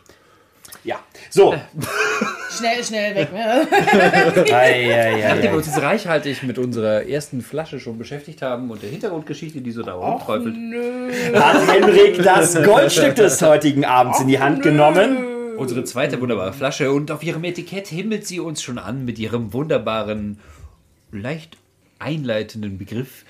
[1.30, 1.54] So.
[2.58, 3.66] Schnell, schnell weg, ne?
[4.52, 8.70] ei, ei, ei, Nachdem wir uns jetzt reichhaltig mit unserer ersten Flasche schon beschäftigt haben
[8.70, 10.54] und der Hintergrundgeschichte, die so da rumträufelt,
[11.34, 15.32] Hat Henrik das Goldstück des heutigen Abends in die Hand genommen?
[15.56, 19.52] unsere zweite wunderbare Flasche und auf ihrem Etikett himmelt sie uns schon an mit ihrem
[19.52, 20.40] wunderbaren,
[21.12, 21.56] leicht
[21.98, 23.24] einleitenden Begriff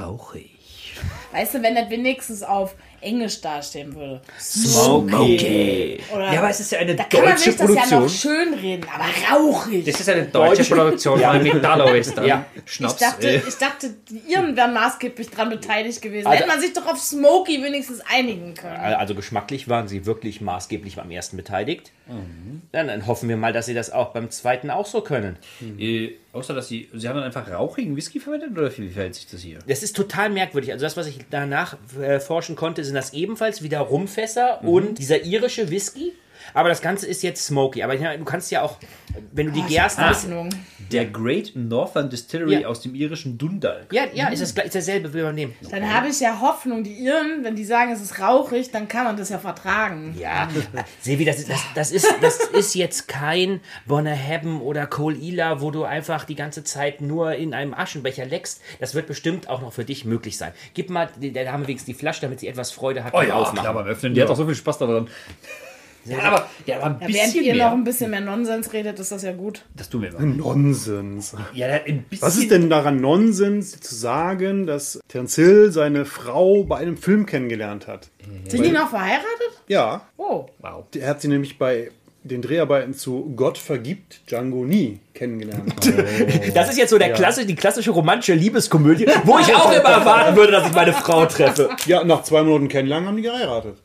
[0.00, 0.96] rauchig.
[1.32, 2.74] Weißt du, wenn das wenigstens auf
[3.04, 4.20] Englisch dastehen würde.
[4.38, 6.00] Smoky.
[6.12, 8.02] Oder Ja, aber es ist ja eine da kann man deutsche sich das ja Produktion.
[8.02, 9.04] noch schön reden, aber
[9.36, 9.84] rauchig.
[9.84, 12.26] Das ist eine deutsche Produktion von Metallo-Western.
[12.26, 12.44] Ja.
[12.64, 12.94] Schnaps.
[12.94, 16.26] ich, dachte, ich dachte, die Iren wären maßgeblich dran beteiligt gewesen.
[16.26, 18.76] Also- Hätte man sich doch auf Smoky wenigstens einigen können.
[18.76, 21.92] Also geschmacklich waren sie wirklich maßgeblich beim ersten beteiligt.
[22.72, 25.38] Dann, dann hoffen wir mal, dass sie das auch beim zweiten auch so können.
[25.78, 29.26] äh, außer, dass sie, sie haben dann einfach rauchigen Whisky verwendet oder wie verhält sich
[29.26, 29.58] das hier?
[29.66, 30.70] Das ist total merkwürdig.
[30.72, 35.22] Also das, was ich danach äh, forschen konnte, sind das ebenfalls wieder Rumfässer und dieser
[35.24, 36.12] irische Whisky.
[36.52, 37.82] Aber das Ganze ist jetzt smoky.
[37.82, 38.78] Aber ich meine, du kannst ja auch,
[39.32, 40.02] wenn du die Gersten...
[40.02, 40.50] Ahnung.
[40.92, 42.68] Der Great Northern Distillery Ja.
[42.68, 43.90] aus dem irischen Dundalk.
[43.90, 45.54] Ja, ja, ist, das, gleich- ist dasselbe wie beim Nehmen.
[45.70, 49.04] Dann habe ich ja Hoffnung, die Iren, wenn die sagen, es ist rauchig, dann kann
[49.04, 50.14] man das ja vertragen.
[50.20, 50.46] Ja,
[51.00, 55.70] Sevi, das ist, das, das, ist, das ist jetzt kein Bonnerhaben oder Cole Ila, wo
[55.70, 58.60] du einfach die ganze Zeit nur in einem Aschenbecher leckst.
[58.78, 60.52] Das wird bestimmt auch noch für dich möglich sein.
[60.74, 63.34] Gib mal, da haben wir wenigstens die Flasche, damit sie etwas Freude hat Oh ja,
[63.34, 63.60] Aufmachen.
[63.60, 64.12] klar beim Öffnen.
[64.12, 65.08] Die hat auch so viel Spaß daran.
[66.06, 67.66] Ja, aber, ja, aber ein Ja, bisschen während ihr mehr.
[67.66, 69.62] noch ein bisschen mehr Nonsens redet, ist das ja gut.
[69.76, 70.20] das tun wir immer.
[70.20, 71.34] Nonsens.
[71.54, 72.26] Ja, ein bisschen.
[72.26, 77.26] Was ist denn daran Nonsens, zu sagen, dass Terence Hill seine Frau bei einem Film
[77.26, 78.08] kennengelernt hat?
[78.48, 79.24] Sind die noch verheiratet?
[79.68, 80.46] Ja, Oh.
[80.60, 80.84] Wow.
[80.96, 81.90] er hat sie nämlich bei
[82.22, 85.74] den Dreharbeiten zu Gott vergibt Django nie kennengelernt.
[86.54, 90.34] Das ist jetzt so der klassische, die klassische romantische Liebeskomödie, wo ich auch immer erwarten
[90.36, 91.68] würde, dass ich meine Frau treffe.
[91.86, 93.76] ja, nach zwei Minuten kennenlernen haben die geheiratet.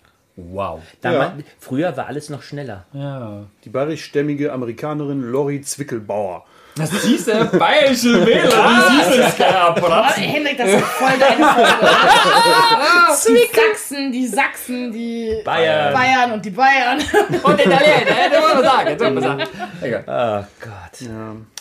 [0.52, 0.82] Wow.
[1.02, 2.86] Damals, Früher war alles noch schneller.
[2.94, 3.46] Ja.
[3.64, 6.46] Die bayerischstämmige Amerikanerin Lori Zwickelbauer.
[6.76, 11.46] Das siehst du, bayerische Wähler, die siehst du das Oh, Henrik, das ist voll deine
[11.46, 11.70] Folge.
[13.28, 15.94] die Sachsen, die Sachsen, die Bayern.
[15.94, 17.00] Bayern und die Bayern.
[17.44, 18.98] Und Italiener, das muss man sagen.
[18.98, 19.44] Das muss man sagen.
[19.82, 20.04] Egal.
[20.08, 21.10] Oh Gott.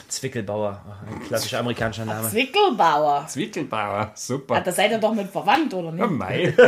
[0.08, 2.28] Zwickelbauer, ein klassischer amerikanischer Name.
[2.28, 3.26] Zwickelbauer.
[3.28, 4.60] Zwickelbauer, Ja, super.
[4.60, 6.10] da seid ihr doch mit verwandt, oder Oh nicht?
[6.10, 6.54] mei.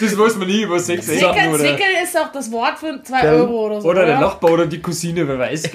[0.00, 1.06] Das weiß man nie über Sex.
[1.06, 3.88] Zwickel, Zwickel ist doch das Wort für 2 Euro oder so.
[3.88, 5.74] Oder der Nachbar oder die Cousine, wer weiß.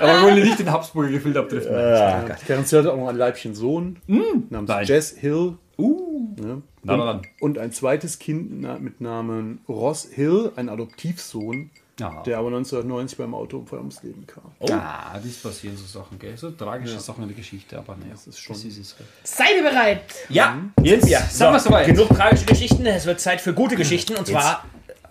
[0.00, 1.74] Aber wir wollen nicht den Habsburger Gefilde abdriften.
[1.74, 4.86] Ja, Terence Hill hat auch noch ein Leibchen Sohn namens nein.
[4.86, 5.54] Jess Hill.
[5.78, 6.62] Uh, Ne?
[6.82, 7.20] Na.
[7.40, 12.22] Und ein zweites Kind mit Namen Ross Hill, ein Adoptivsohn, Ja.
[12.24, 14.52] der aber 1990 beim Autounfall ums Leben kam.
[14.70, 16.36] Ah, das passieren so Sachen, gell?
[16.36, 18.96] So tragische Sachen in der Geschichte, aber naja, das ist schon- Das ist es.
[18.98, 19.06] gell?
[19.24, 20.02] Seid ihr bereit?
[20.28, 21.18] Ja, jetzt wir.
[21.20, 21.86] Sind wir soweit?
[21.86, 24.66] Genug tragische Geschichten, es wird Zeit für gute Geschichten und zwar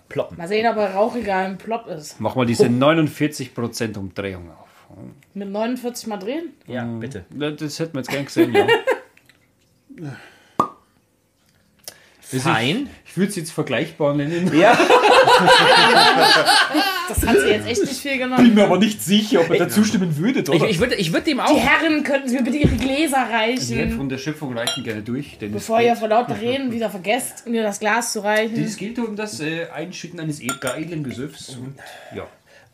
[0.08, 0.36] ploppen.
[0.38, 2.20] Mal sehen, ob er rauchiger im Plop ist.
[2.20, 4.68] Mach mal diese 49% Umdrehung auf.
[5.34, 6.52] Mit 49 mal drehen?
[6.68, 7.24] Ja, bitte.
[7.30, 8.66] Das hätten wir jetzt gern gesehen, ja.
[12.42, 12.88] Fein.
[13.06, 14.50] Ich würde es jetzt vergleichbar nennen.
[14.56, 14.76] Ja.
[17.08, 18.54] Das hat sie jetzt echt nicht viel Bin genommen.
[18.54, 20.68] mir aber nicht sicher, ob ihr da zustimmen würdet, Ich, oder?
[20.68, 21.56] ich würde ich würd dem Die auch.
[21.56, 23.96] Herren, könnten Sie mir bitte Ihre Gläser Ich hätte reichen?
[23.96, 25.38] von der Schöpfung reichen gerne durch.
[25.38, 28.60] Denn Bevor ihr vor lauter Reden wieder vergesst, mir das Glas zu reichen.
[28.62, 31.50] es geht um das äh, Einschütten eines e geilen Gesöffs.
[31.50, 31.76] Und,
[32.14, 32.26] ja.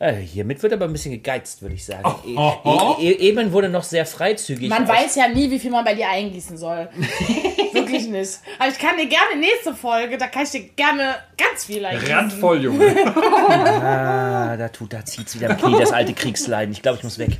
[0.03, 2.03] Äh, hiermit wird aber ein bisschen gegeizt, würde ich sagen.
[2.27, 4.69] E e e eben wurde noch sehr freizügig.
[4.69, 6.89] Man weiß ja nie, wie viel man bei dir eingießen soll.
[7.71, 8.39] Wirklich nicht.
[8.59, 12.13] Aber ich kann dir gerne nächste Folge, da kann ich dir gerne ganz viel eingießen.
[12.13, 12.93] Randvoll, Junge.
[13.15, 16.73] Ah, da tut, da zieht's wieder im Knie, das alte Kriegsleiden.
[16.73, 17.37] Ich glaube, ich muss weg.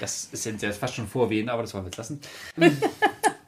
[0.00, 2.20] Das ist jetzt fast schon vorwehen, aber das wollen wir jetzt lassen.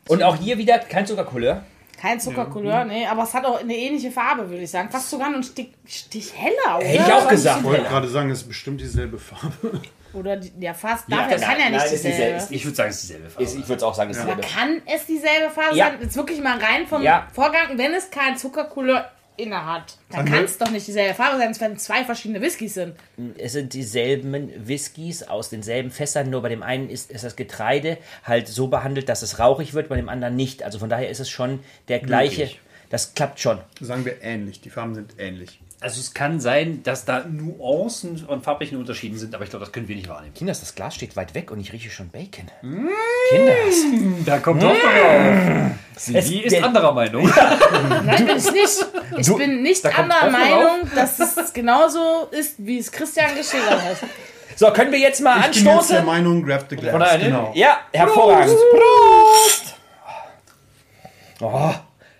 [0.08, 1.64] Und auch hier wieder kein Zuckercouleur.
[2.04, 4.90] Kein Zuckercouleur, nee, aber es hat auch eine ähnliche Farbe, würde ich sagen.
[4.90, 6.86] Fast sogar noch ein Stich, Stich heller, oder?
[6.86, 7.60] Hätte ich auch gesagt.
[7.60, 9.80] Ich wollte gerade sagen, es ist bestimmt dieselbe Farbe.
[10.12, 11.10] Oder die, ja, fast.
[11.10, 12.34] Darf, ja, kann ja nicht ist dieselbe.
[12.34, 12.54] dieselbe.
[12.54, 13.42] Ich würde sagen, es ist dieselbe Farbe.
[13.44, 14.54] Ist, ich würde auch sagen, es ist Aber dieselbe.
[14.54, 15.86] kann es dieselbe Farbe Ja.
[15.86, 15.98] sein?
[16.02, 17.26] Jetzt wirklich mal rein vom Ja.
[17.32, 21.54] Vorgang, wenn es kein Zuckercouleur inne hat, dann kann es doch nicht dieselbe Farbe sein,
[21.58, 22.94] wenn es zwei verschiedene Whiskys sind.
[23.38, 27.98] Es sind dieselben Whiskys aus denselben Fässern, nur bei dem einen ist, ist das Getreide
[28.22, 30.62] halt so behandelt, dass es rauchig wird, bei dem anderen nicht.
[30.62, 32.42] Also von daher ist es schon der gleiche.
[32.42, 32.60] Möglich.
[32.90, 33.58] Das klappt schon.
[33.80, 34.60] Sagen wir ähnlich.
[34.60, 35.58] Die Farben sind ähnlich.
[35.80, 39.72] Also es kann sein, dass da Nuancen und farblichen Unterschieden sind, aber ich glaube, das
[39.72, 40.32] können wir nicht wahrnehmen.
[40.32, 42.50] Kinders, das Glas steht weit weg und ich rieche schon Bacon.
[43.30, 44.24] Kinders.
[44.24, 45.72] Da kommt Hoffnung auf.
[45.96, 47.30] Sie Es- ist der- anderer Meinung.
[48.06, 48.86] Nein, bin ich nicht.
[49.18, 53.96] Ich bin nicht anderer Meinung, dass es genauso ist, wie es Christian geschildert hat.
[54.56, 56.06] So, können wir jetzt mal Ich bin jetzt der anstoßen?
[56.06, 57.20] Meinung, grab the glass.
[57.20, 57.52] Genau.
[57.54, 58.56] Ja, hervorragend.
[58.70, 59.74] Prost!
[61.40, 61.74] Oh,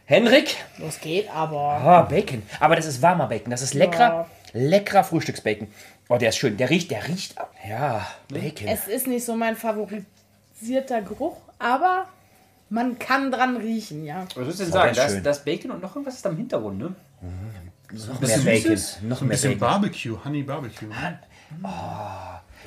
[0.07, 0.57] Henrik?
[0.79, 1.59] Los geht aber.
[1.59, 2.43] Ah, Bacon.
[2.61, 3.51] Aber das ist warmer Bacon.
[3.51, 5.69] Das ist leckerer, leckerer Frühstücksbacon.
[6.09, 6.57] Oh, der ist schön.
[6.57, 7.35] Der riecht, der riecht.
[7.69, 8.69] Ja, Bacon.
[8.69, 12.07] Es ist nicht so mein favorisierter Geruch, aber
[12.69, 14.25] man kann dran riechen, ja.
[14.35, 14.95] Was würdest du denn Oh, sagen?
[14.95, 16.95] Das, das Bacon und noch irgendwas ist da im Hintergrund, ne?
[17.93, 18.73] noch mehr Bacon.
[19.09, 19.59] Noch Ein mehr bisschen Bacon.
[19.61, 20.89] Barbecue, Honey Barbecue.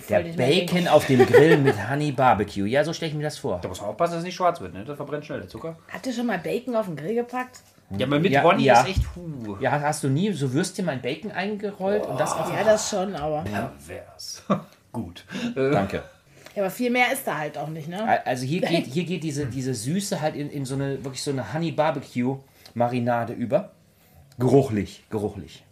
[0.10, 2.66] Der Bacon auf dem Grill mit Honey Barbecue.
[2.66, 3.60] Ja, so stelle ich mir das vor.
[3.62, 4.86] Da muss man aufpassen, dass es nicht schwarz wird, ne?
[4.86, 5.78] Das verbrennt schnell der Zucker.
[5.92, 7.60] Habt ihr schon mal Bacon auf den Grill gepackt?
[7.98, 8.82] Ja, aber mit Ja, Ronny ja.
[8.82, 9.58] ist echt huh.
[9.60, 12.90] Ja, hast du nie so Würstchen mal in Bacon eingerollt und das auf Ja, das
[12.90, 13.44] schon, aber.
[13.44, 14.44] Pervers.
[14.92, 15.26] Gut.
[15.56, 16.04] Danke.
[16.56, 18.26] Ja, aber viel mehr ist da halt auch nicht, ne?
[18.26, 21.32] Also hier geht, hier geht diese, diese Süße halt in, in so eine, wirklich so
[21.32, 22.40] eine Honey Barbecue
[22.74, 23.72] Marinade über.
[24.40, 25.64] Geruchlich, geruchlich.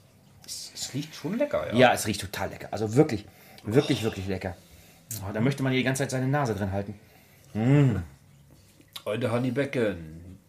[0.45, 1.75] Es riecht schon lecker, ja.
[1.77, 2.67] Ja, es riecht total lecker.
[2.71, 3.25] Also wirklich,
[3.65, 4.55] wirklich, wirklich lecker.
[5.21, 6.95] Oh, da möchte man hier die ganze Zeit seine Nase drin halten.
[9.05, 9.97] Heute Honey Bacon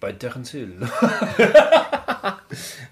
[0.01, 0.81] bei Terence Hill.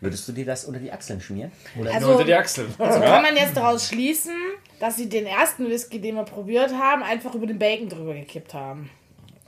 [0.01, 1.53] Würdest du dir das unter die Achseln schmieren?
[1.93, 2.73] Also, Unter die Achseln.
[2.79, 4.37] also kann man jetzt daraus schließen,
[4.81, 8.55] dass sie den ersten Whisky, den wir probiert haben, einfach über den Bacon drüber gekippt
[8.55, 8.91] haben.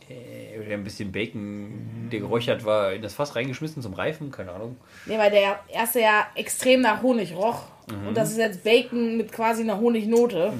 [0.09, 4.77] Äh, Ein bisschen Bacon, der geräuchert war, in das Fass reingeschmissen zum Reifen, keine Ahnung.
[5.07, 7.62] Ne, weil der erste ja extrem nach Honig roch.
[7.88, 10.53] Und das ist jetzt Bacon mit quasi einer Honignote.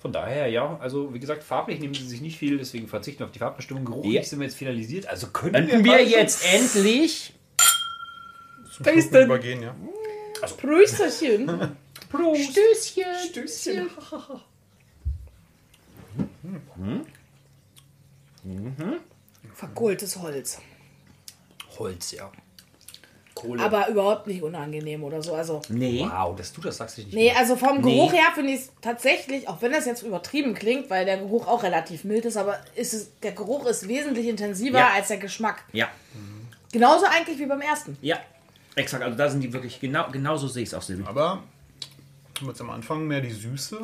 [0.00, 3.26] Von daher, ja, also wie gesagt, farblich nehmen sie sich nicht viel, deswegen verzichten wir
[3.26, 3.84] auf die Farbbestimmung.
[3.84, 4.22] Geruchlich Ja.
[4.22, 7.34] sind wir jetzt finalisiert, also können Könnten wir quasi jetzt endlich.
[8.72, 9.74] Zum Schluck übergehen, ja.
[10.56, 11.76] Prösterchen.
[12.10, 13.04] Stößchen.
[13.28, 13.90] Stößchen.
[19.54, 20.58] Verkohltes Holz.
[21.78, 22.30] Holz, ja.
[23.34, 23.62] Kohle.
[23.62, 25.32] Aber überhaupt nicht unangenehm oder so.
[25.34, 26.00] Also, Nee.
[26.08, 27.14] wow, dass du das sagst, ich nicht.
[27.14, 27.94] nee, also vom Nee.
[27.94, 31.46] Geruch her finde ich es tatsächlich, auch wenn das jetzt übertrieben klingt, weil der Geruch
[31.46, 34.90] auch relativ mild ist, aber ist es, der Geruch ist wesentlich intensiver Ja.
[34.94, 35.64] als der Geschmack.
[35.72, 35.88] Ja,
[36.72, 37.96] Genauso eigentlich wie beim ersten.
[38.02, 38.18] ja.
[38.74, 41.02] Exakt, also da sind die wirklich, genau, genau so sehe ich es auch, Silvi.
[41.06, 41.42] Aber
[42.46, 43.78] jetzt am Anfang mehr die Süße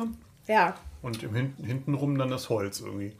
[0.47, 0.75] Ja.
[1.01, 3.11] und im Hin hintenrum dann das Holz irgendwie.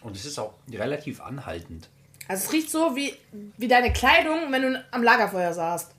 [0.00, 1.88] Und es ist auch relativ anhaltend.
[2.28, 3.14] Also es riecht so wie,
[3.58, 5.90] wie deine Kleidung, wenn du am Lagerfeuer saßt.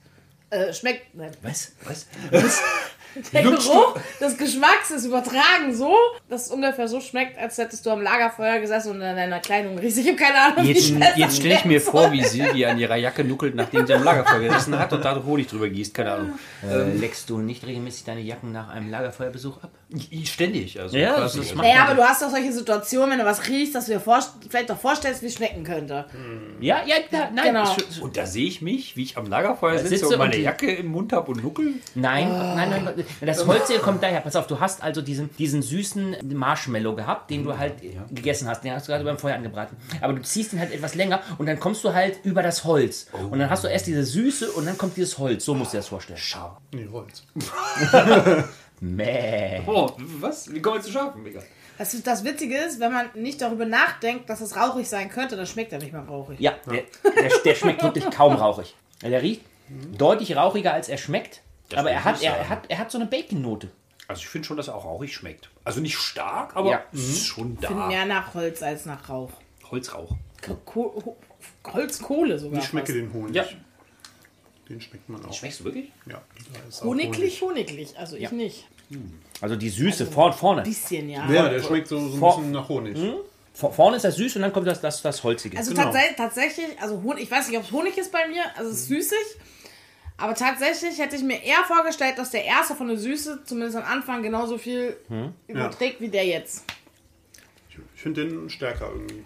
[0.49, 1.13] Äh, schmeckt.
[1.15, 1.31] Nein.
[1.41, 1.73] Was?
[1.83, 2.07] Was?
[3.33, 5.93] Der Geruch des Geschmacks ist übertragen so,
[6.29, 9.77] dass es ungefähr so schmeckt, als hättest du am Lagerfeuer gesessen und in deiner Kleidung
[9.77, 9.97] riechst.
[9.99, 13.23] Ich habe keine Ahnung, Jetzt, jetzt stelle ich mir vor, wie Silvia an ihrer Jacke
[13.23, 15.93] nuckelt, nachdem sie am Lagerfeuer gesessen hat und da Honig drüber gießt.
[15.93, 16.39] Keine Ahnung.
[16.69, 19.71] Äh, leckst du nicht regelmäßig deine Jacken nach einem Lagerfeuerbesuch ab?
[20.25, 20.79] Ständig.
[20.79, 21.39] Also Ja, quasi.
[21.39, 23.93] das macht- Naja, aber du hast doch solche Situationen, wenn du was riechst, dass du
[23.93, 24.01] dir
[24.49, 26.05] vielleicht doch vorstellst, wie es schmecken könnte.
[26.59, 27.45] Ja, ja, ja nein.
[27.45, 27.75] Genau.
[28.01, 30.71] Und da sehe ich mich, wie ich am Lagerfeuer sitze sitze und meine und Jacke
[30.73, 31.73] im Mund habe und nuckel.
[31.93, 33.04] Nein, nein, nein, nein.
[33.21, 34.21] Das Holz hier kommt daher.
[34.21, 37.73] Pass auf, du hast also diesen, diesen süßen Marshmallow gehabt, den du halt
[38.11, 38.63] gegessen hast.
[38.63, 39.77] Den hast du gerade beim Feuer angebraten.
[40.01, 43.07] Aber du ziehst ihn halt etwas länger und dann kommst du halt über das Holz.
[43.31, 45.45] Und dann hast du erst diese Süße und dann kommt dieses Holz.
[45.45, 46.19] So musst du dir das vorstellen.
[46.21, 46.57] Schau.
[46.71, 47.23] Nee, Holz.
[48.81, 49.61] Mäh.
[49.65, 50.51] Oh, was?
[50.53, 51.25] Wie kommen wir zu schaffen?
[51.25, 51.43] Egal.
[51.77, 55.45] Das, das Witzige ist, wenn man nicht darüber nachdenkt, dass es rauchig sein könnte, dann
[55.45, 56.39] schmeckt er nicht mehr rauchig.
[56.39, 58.75] Ja, der, der, der schmeckt wirklich kaum rauchig.
[59.01, 59.41] Ja, Der riecht
[59.97, 61.41] deutlich rauchiger, als er schmeckt.
[61.69, 62.49] Das aber er hat, er, sagen.
[62.49, 63.69] hat, er hat so eine Bacon-Note.
[64.07, 65.49] Also ich finde schon, dass er auch rauchig schmeckt.
[65.63, 66.83] Also nicht stark, aber Ja.
[66.93, 67.87] es ist schon Ich finde da.
[67.87, 69.31] mehr nach Holz als nach Rauch.
[69.71, 70.11] Holzrauch.
[70.63, 71.17] Ko Ho-
[71.73, 72.59] Holzkohle sogar.
[72.59, 72.97] Ich schmecke fast.
[72.99, 73.35] den Honig.
[73.35, 73.45] Ja.
[74.69, 75.33] Den schmeckt man auch.
[75.33, 75.91] Schmeckst du wirklich?
[76.07, 76.21] Ja,
[76.53, 77.97] da Honiglich, honiglich.
[77.97, 78.67] Also ich nicht.
[79.41, 80.61] Also die Süße vor, vorne.
[80.61, 81.29] Bisschen, ja.
[81.31, 82.97] Ja, der schmeckt so, so ein Vor- bisschen nach Honig.
[83.53, 85.57] Vor, vorne ist das süß und dann kommt das, das, das Holzige.
[85.57, 85.91] Also Genau.
[85.91, 88.81] tats tatsächlich, also Honig, ich weiß nicht, ob es Honig ist bei mir, also es
[88.81, 89.17] ist süßig.
[90.17, 93.83] Aber tatsächlich hätte ich mir eher vorgestellt, dass der erste von der Süße zumindest am
[93.83, 94.95] Anfang genauso viel
[95.47, 96.63] überträgt wie der jetzt.
[97.69, 99.25] Ich, ich finde den stärker irgendwie,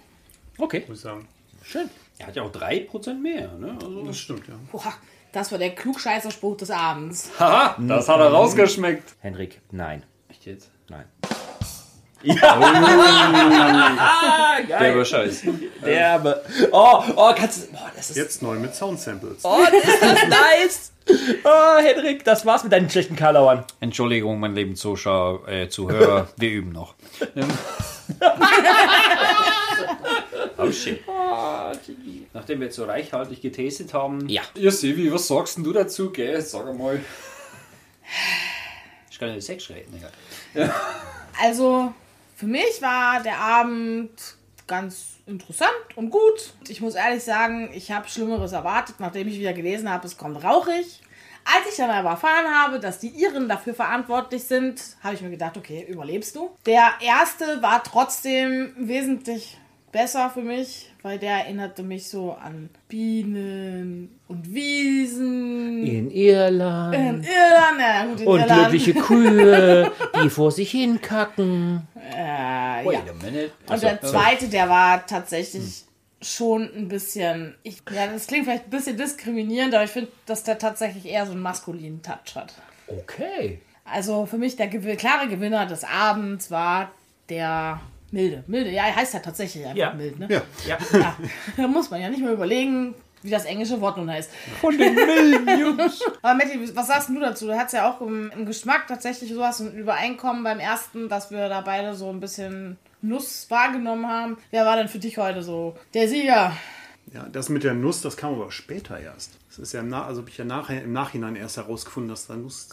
[0.57, 1.27] okay, muss ich sagen.
[1.63, 1.89] schön.
[2.17, 3.53] Er hat ja auch 3% mehr.
[3.53, 3.77] Ne?
[3.81, 4.55] Also, Das stimmt, ja.
[4.71, 4.93] Boah,
[5.31, 7.29] das war der Klugscheißerspruch des Abends.
[7.39, 9.15] haha, das hat er rausgeschmeckt.
[9.21, 10.03] Henrik, nein.
[10.27, 10.69] Echt jetzt?
[10.89, 11.05] Nein.
[14.69, 15.53] Der war scheiße.
[15.85, 16.43] Derbe.
[16.71, 17.71] Oh, oh, kannst du.
[17.71, 18.17] Boah, das ist.
[18.17, 19.39] Jetzt neu mit Soundsamples.
[19.43, 20.91] Oh, ist das nice.
[21.43, 23.63] Oh, Henrik, das war's mit deinen schlechten Karlauern.
[23.79, 26.93] Entschuldigung, mein lieben Zuschauer, äh, Zuhörer, wir üben noch.
[30.57, 31.01] oh shit.
[32.33, 34.27] Nachdem wir jetzt so reichhaltig getestet haben.
[34.29, 34.41] Ja.
[34.55, 36.41] Ja, Silvi, was sagst denn du dazu, gell?
[36.41, 36.99] Sag einmal.
[39.09, 40.11] Ich kann ja Sex reden, egal.
[41.41, 41.93] Also,
[42.39, 44.11] für mich war der Abend
[44.65, 46.53] ganz interessant und gut.
[46.69, 50.41] Ich muss ehrlich sagen, ich habe Schlimmeres erwartet, nachdem ich wieder gelesen habe, es kommt
[50.41, 51.01] rauchig.
[51.43, 55.31] Als ich dann aber erfahren habe, dass die Iren dafür verantwortlich sind, habe ich mir
[55.31, 56.49] gedacht, okay, überlebst du.
[56.65, 59.57] Der erste war trotzdem wesentlich
[59.91, 65.85] besser für mich, weil der erinnerte mich so an Bienen und Wiesen.
[65.85, 66.95] In Irland.
[66.95, 68.59] In Irland, ja gut, in und Irland.
[68.69, 69.91] glückliche Kühe,
[70.23, 71.87] die vor sich hin kacken.
[72.13, 72.85] Äh, ja.
[72.85, 73.51] Wait a minute.
[73.67, 75.83] Und der zweite, der war tatsächlich
[76.21, 77.55] schon ein bisschen.
[77.63, 81.25] Ich, ja, das klingt vielleicht ein bisschen diskriminierend, aber ich finde, dass der tatsächlich eher
[81.25, 82.53] so einen maskulinen Touch hat.
[82.87, 83.59] Okay.
[83.85, 86.91] Also für mich der gew- klare Gewinner des Abends war
[87.29, 87.79] der
[88.11, 88.43] Milde.
[88.47, 89.93] Milde, ja, er heißt ja tatsächlich einfach Ja.
[89.93, 90.27] mild, ne?
[90.29, 90.41] Ja.
[90.67, 90.77] Ja.
[90.99, 91.17] Ja.
[91.57, 94.31] Da muss man ja nicht mehr überlegen, wie das englische Wort nun heißt.
[94.61, 96.01] Von den milden Jungs.
[96.21, 97.47] Aber Matti, was sagst du dazu?
[97.47, 101.49] Du hast ja auch im, im Geschmack tatsächlich sowas ein Übereinkommen beim ersten, dass wir
[101.49, 104.37] da beide so ein bisschen Nuss wahrgenommen haben.
[104.51, 106.55] Wer war denn für dich heute so der Sieger?
[107.13, 109.31] Ja, das mit der Nuss, das kam aber später erst.
[109.49, 112.69] Das ist ja also habe ich ja nachher, im Nachhinein erst herausgefunden, dass da Nuss.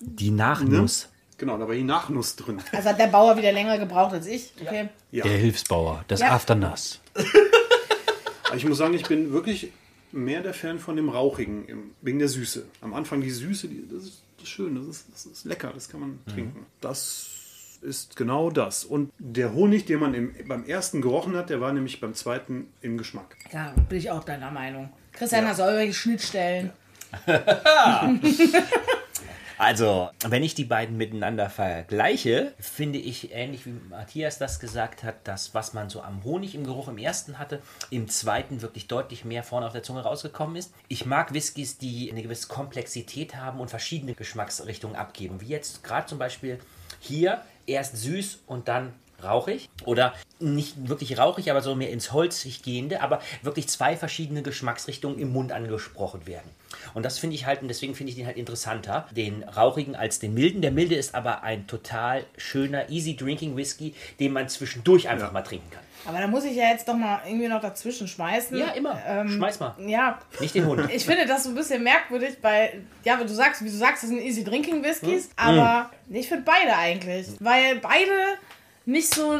[0.00, 1.08] Die Nachnuss.
[1.42, 2.62] Genau, da war die Nachnuss drin.
[2.70, 4.52] Also hat der Bauer wieder länger gebraucht als ich.
[4.64, 4.90] Okay.
[5.10, 5.24] Ja.
[5.24, 6.28] Der Hilfsbauer, das Ja.
[6.30, 7.00] Afternass.
[8.54, 9.72] Ich muss sagen, ich bin wirklich
[10.12, 12.64] mehr der Fan von dem Rauchigen, im- wegen der Süße.
[12.80, 15.98] Am Anfang die Süße, die, das, ist, schön, das ist, das ist lecker, das kann
[16.00, 16.64] man trinken.
[16.80, 17.26] Das
[17.80, 18.84] ist genau das.
[18.84, 22.68] Und der Honig, den man im, beim ersten gerochen hat, der war nämlich beim zweiten
[22.82, 23.36] im Geschmack.
[23.52, 24.90] Ja, bin ich auch deiner Meinung.
[25.12, 26.70] Christian, hast du irgendwelche Schnittstellen?
[29.62, 35.14] Also, wenn ich die beiden miteinander vergleiche, finde ich, ähnlich wie Matthias das gesagt hat,
[35.22, 39.24] das, was man so am Honig im Geruch im ersten hatte, im zweiten wirklich deutlich
[39.24, 40.74] mehr vorne auf der Zunge rausgekommen ist.
[40.88, 45.40] Ich mag Whiskys, die eine gewisse Komplexität haben und verschiedene Geschmacksrichtungen abgeben.
[45.40, 46.58] Wie jetzt gerade zum Beispiel
[46.98, 48.92] hier erst süß und dann
[49.24, 54.42] rauchig oder nicht wirklich rauchig, aber so mehr ins Holzig gehende, aber wirklich zwei verschiedene
[54.42, 56.50] Geschmacksrichtungen im Mund angesprochen werden.
[56.94, 60.18] Und das finde ich halt, und deswegen finde ich den halt interessanter, den rauchigen als
[60.18, 60.62] den milden.
[60.62, 65.42] Der milde ist aber ein total schöner, easy drinking Whisky, den man zwischendurch einfach mal
[65.42, 65.82] trinken kann.
[66.04, 68.58] Aber da muss ich ja jetzt doch mal irgendwie noch dazwischen schmeißen.
[68.58, 69.00] Ja, immer.
[69.06, 69.76] Ähm, Schmeiß mal.
[69.86, 70.90] Ja, Nicht den Hund.
[70.92, 74.02] ich finde das so ein bisschen merkwürdig, weil, ja, wie du sagst, wie du sagst,
[74.02, 77.28] das sind easy drinking Whiskys, aber ich finde beide eigentlich.
[77.38, 78.10] Weil beide
[78.84, 79.38] nicht so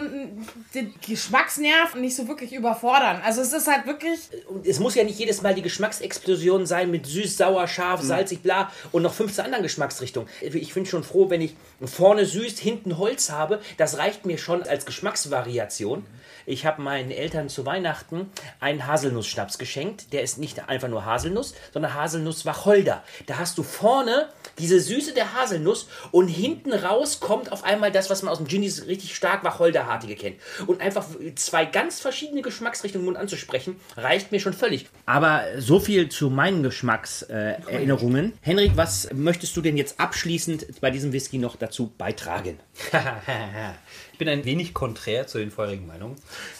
[0.74, 3.20] den Geschmacksnerv nicht so wirklich überfordern.
[3.24, 4.18] Also es ist halt wirklich.
[4.48, 8.42] Und es muss ja nicht jedes Mal die Geschmacksexplosion sein mit süß, sauer, scharf, salzig,
[8.42, 10.28] bla und noch 15 anderen Geschmacksrichtungen.
[10.40, 13.60] Ich bin schon froh, wenn ich vorne süß, hinten Holz habe.
[13.76, 16.06] Das reicht mir schon als Geschmacksvariation.
[16.46, 20.12] Ich habe meinen Eltern zu Weihnachten einen Haselnussschnaps geschenkt.
[20.12, 23.02] Der ist nicht einfach nur Haselnuss, sondern Haselnuss-Wacholder.
[23.26, 24.28] Da hast du vorne
[24.58, 28.48] diese Süße der Haselnuss und hinten raus kommt auf einmal das, was man aus dem
[28.48, 30.36] Gin richtig stark Wacholderartige kennt.
[30.66, 34.86] Und einfach zwei ganz verschiedene Geschmacksrichtungen im Mund anzusprechen, reicht mir schon völlig.
[35.06, 38.34] Aber so viel zu meinen Geschmackserinnerungen.
[38.40, 42.60] Henrik, was möchtest du denn jetzt abschließend bei diesem Whisky noch dazu beitragen?
[44.22, 46.14] Ich bin ein wenig konträr zu den vorherigen Meinungen.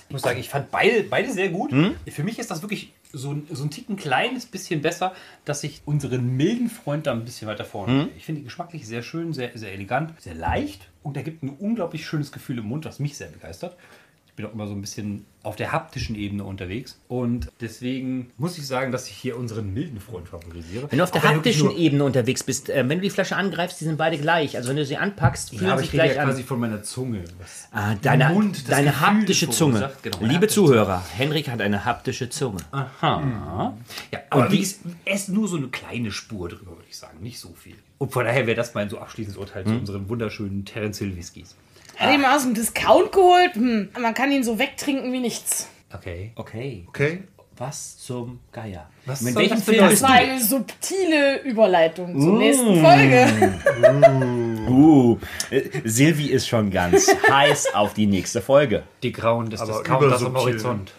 [0.08, 1.70] Ich muss sagen, ich fand beide, beide sehr gut.
[2.08, 5.80] Für mich ist das wirklich so, ein- so ein Ticken kleines bisschen besser, dass ich
[5.84, 8.08] unseren milden Freund da ein bisschen weiter vorne.
[8.16, 11.50] Ich finde ihn geschmacklich sehr schön, sehr, sehr elegant, sehr leicht und er gibt ein
[11.50, 13.76] unglaublich schönes Gefühl im Mund, was mich sehr begeistert.
[14.32, 18.56] Ich bin auch immer so ein bisschen auf der haptischen Ebene unterwegs und deswegen muss
[18.56, 20.90] ich sagen, dass ich hier unseren milden Freund favorisiere.
[20.90, 23.78] Wenn du auf der er haptischen Ebene unterwegs bist, äh, wenn du die Flasche angreifst,
[23.82, 24.56] die sind beide gleich.
[24.56, 26.28] Also wenn du sie anpackst, fühlen Ja, sie gleich ja an.
[26.28, 27.24] quasi von meiner Zunge.
[27.72, 29.90] Ah, deine Mund deine haptische Zunge.
[30.00, 32.60] Genau, Liebe Zuhörer, Henrik hat eine haptische Zunge.
[33.02, 33.74] Ja,
[34.30, 37.18] aber Und wie- ist, ist nur so eine kleine Spur drüber, würde ich sagen.
[37.20, 37.76] Nicht so viel.
[37.98, 41.54] Und von daher wäre das mein so abschließendes Urteil zu unseren wunderschönen Terence Hill Whiskys.
[42.02, 43.54] Hat ihn mal aus dem Discount geholt.
[43.54, 43.88] Hm.
[44.00, 45.68] Man kann ihn so wegtrinken wie nichts.
[45.94, 46.32] Okay.
[46.36, 47.22] Okay, Okay.
[47.58, 48.88] was zum Geier.
[49.06, 53.28] Was Mit welchem das Film Das war eine subtile Überleitung zur nächsten Folge.
[54.68, 55.18] Uh,
[55.50, 58.84] äh, Silvi ist schon ganz heiß auf die nächste Folge.
[59.02, 60.36] Die Grauen des Aber Discounters am.
[60.36, 60.92] Horizont.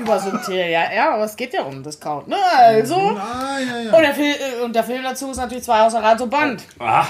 [0.00, 2.28] Übersubtil, ja, ja, aber es geht ja um Discount.
[2.28, 2.36] Ne?
[2.56, 2.94] Also.
[2.96, 3.96] Ah, ja, ja.
[3.96, 6.62] Und der, Fil äh, und der Film dazu ist natürlich zwei außer Rand und Band.
[6.78, 7.06] Ah.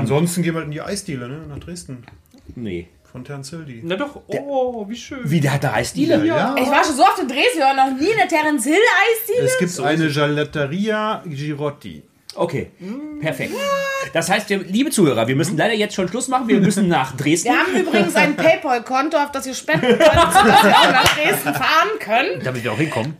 [0.00, 1.46] Ansonsten gehen wir halt in die Eisdiele, ne?
[1.48, 2.04] Nach Dresden.
[2.54, 2.88] Nee.
[3.10, 3.80] Von die.
[3.82, 5.18] Na doch, oh, wie schön.
[5.24, 6.24] Wie, der hat eine Eisdiele?
[6.24, 6.54] Ja.
[6.56, 8.74] Ich war schon so oft in Dresden, wir waren noch nie in der Terence Hill
[8.74, 9.46] Eisdiele.
[9.46, 12.04] Es gibt eine Gelateria Girotti.
[12.40, 12.70] Okay,
[13.20, 13.52] perfekt.
[14.14, 16.48] Das heißt, wir, liebe Zuhörer, wir müssen leider jetzt schon Schluss machen.
[16.48, 17.50] Wir müssen nach Dresden.
[17.50, 20.00] Wir haben übrigens ein Paypal-Konto, auf das ihr spenden könnt,
[20.32, 22.40] sodass wir auch nach Dresden fahren können.
[22.42, 23.18] Damit wir auch hinkommen.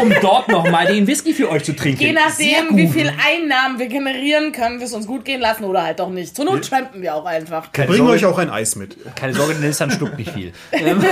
[0.00, 2.00] um dort nochmal den Whisky für euch zu trinken.
[2.00, 5.82] Je nachdem, wie viel Einnahmen wir generieren, können wir es uns gut gehen lassen oder
[5.82, 6.34] halt doch nicht.
[6.36, 7.68] Zur Not trampen wir auch einfach.
[7.74, 8.96] Wir bringen euch auch ein Eis mit.
[9.16, 10.52] Keine Sorge, der Nissan schluckt nicht viel.
[10.70, 11.04] Ähm,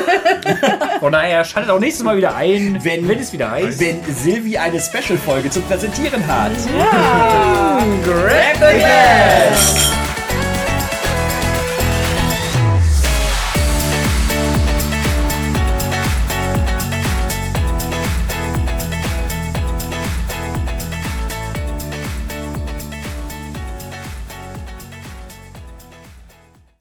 [1.01, 3.81] Von daher schaltet auch nächstes Mal wieder ein, Wenn, wenn es wieder heißt.
[3.81, 6.53] wenn Silvi eine Special-Folge zu präsentieren hat.
[6.79, 7.40] Ja.
[8.05, 10.20] Grab the glass!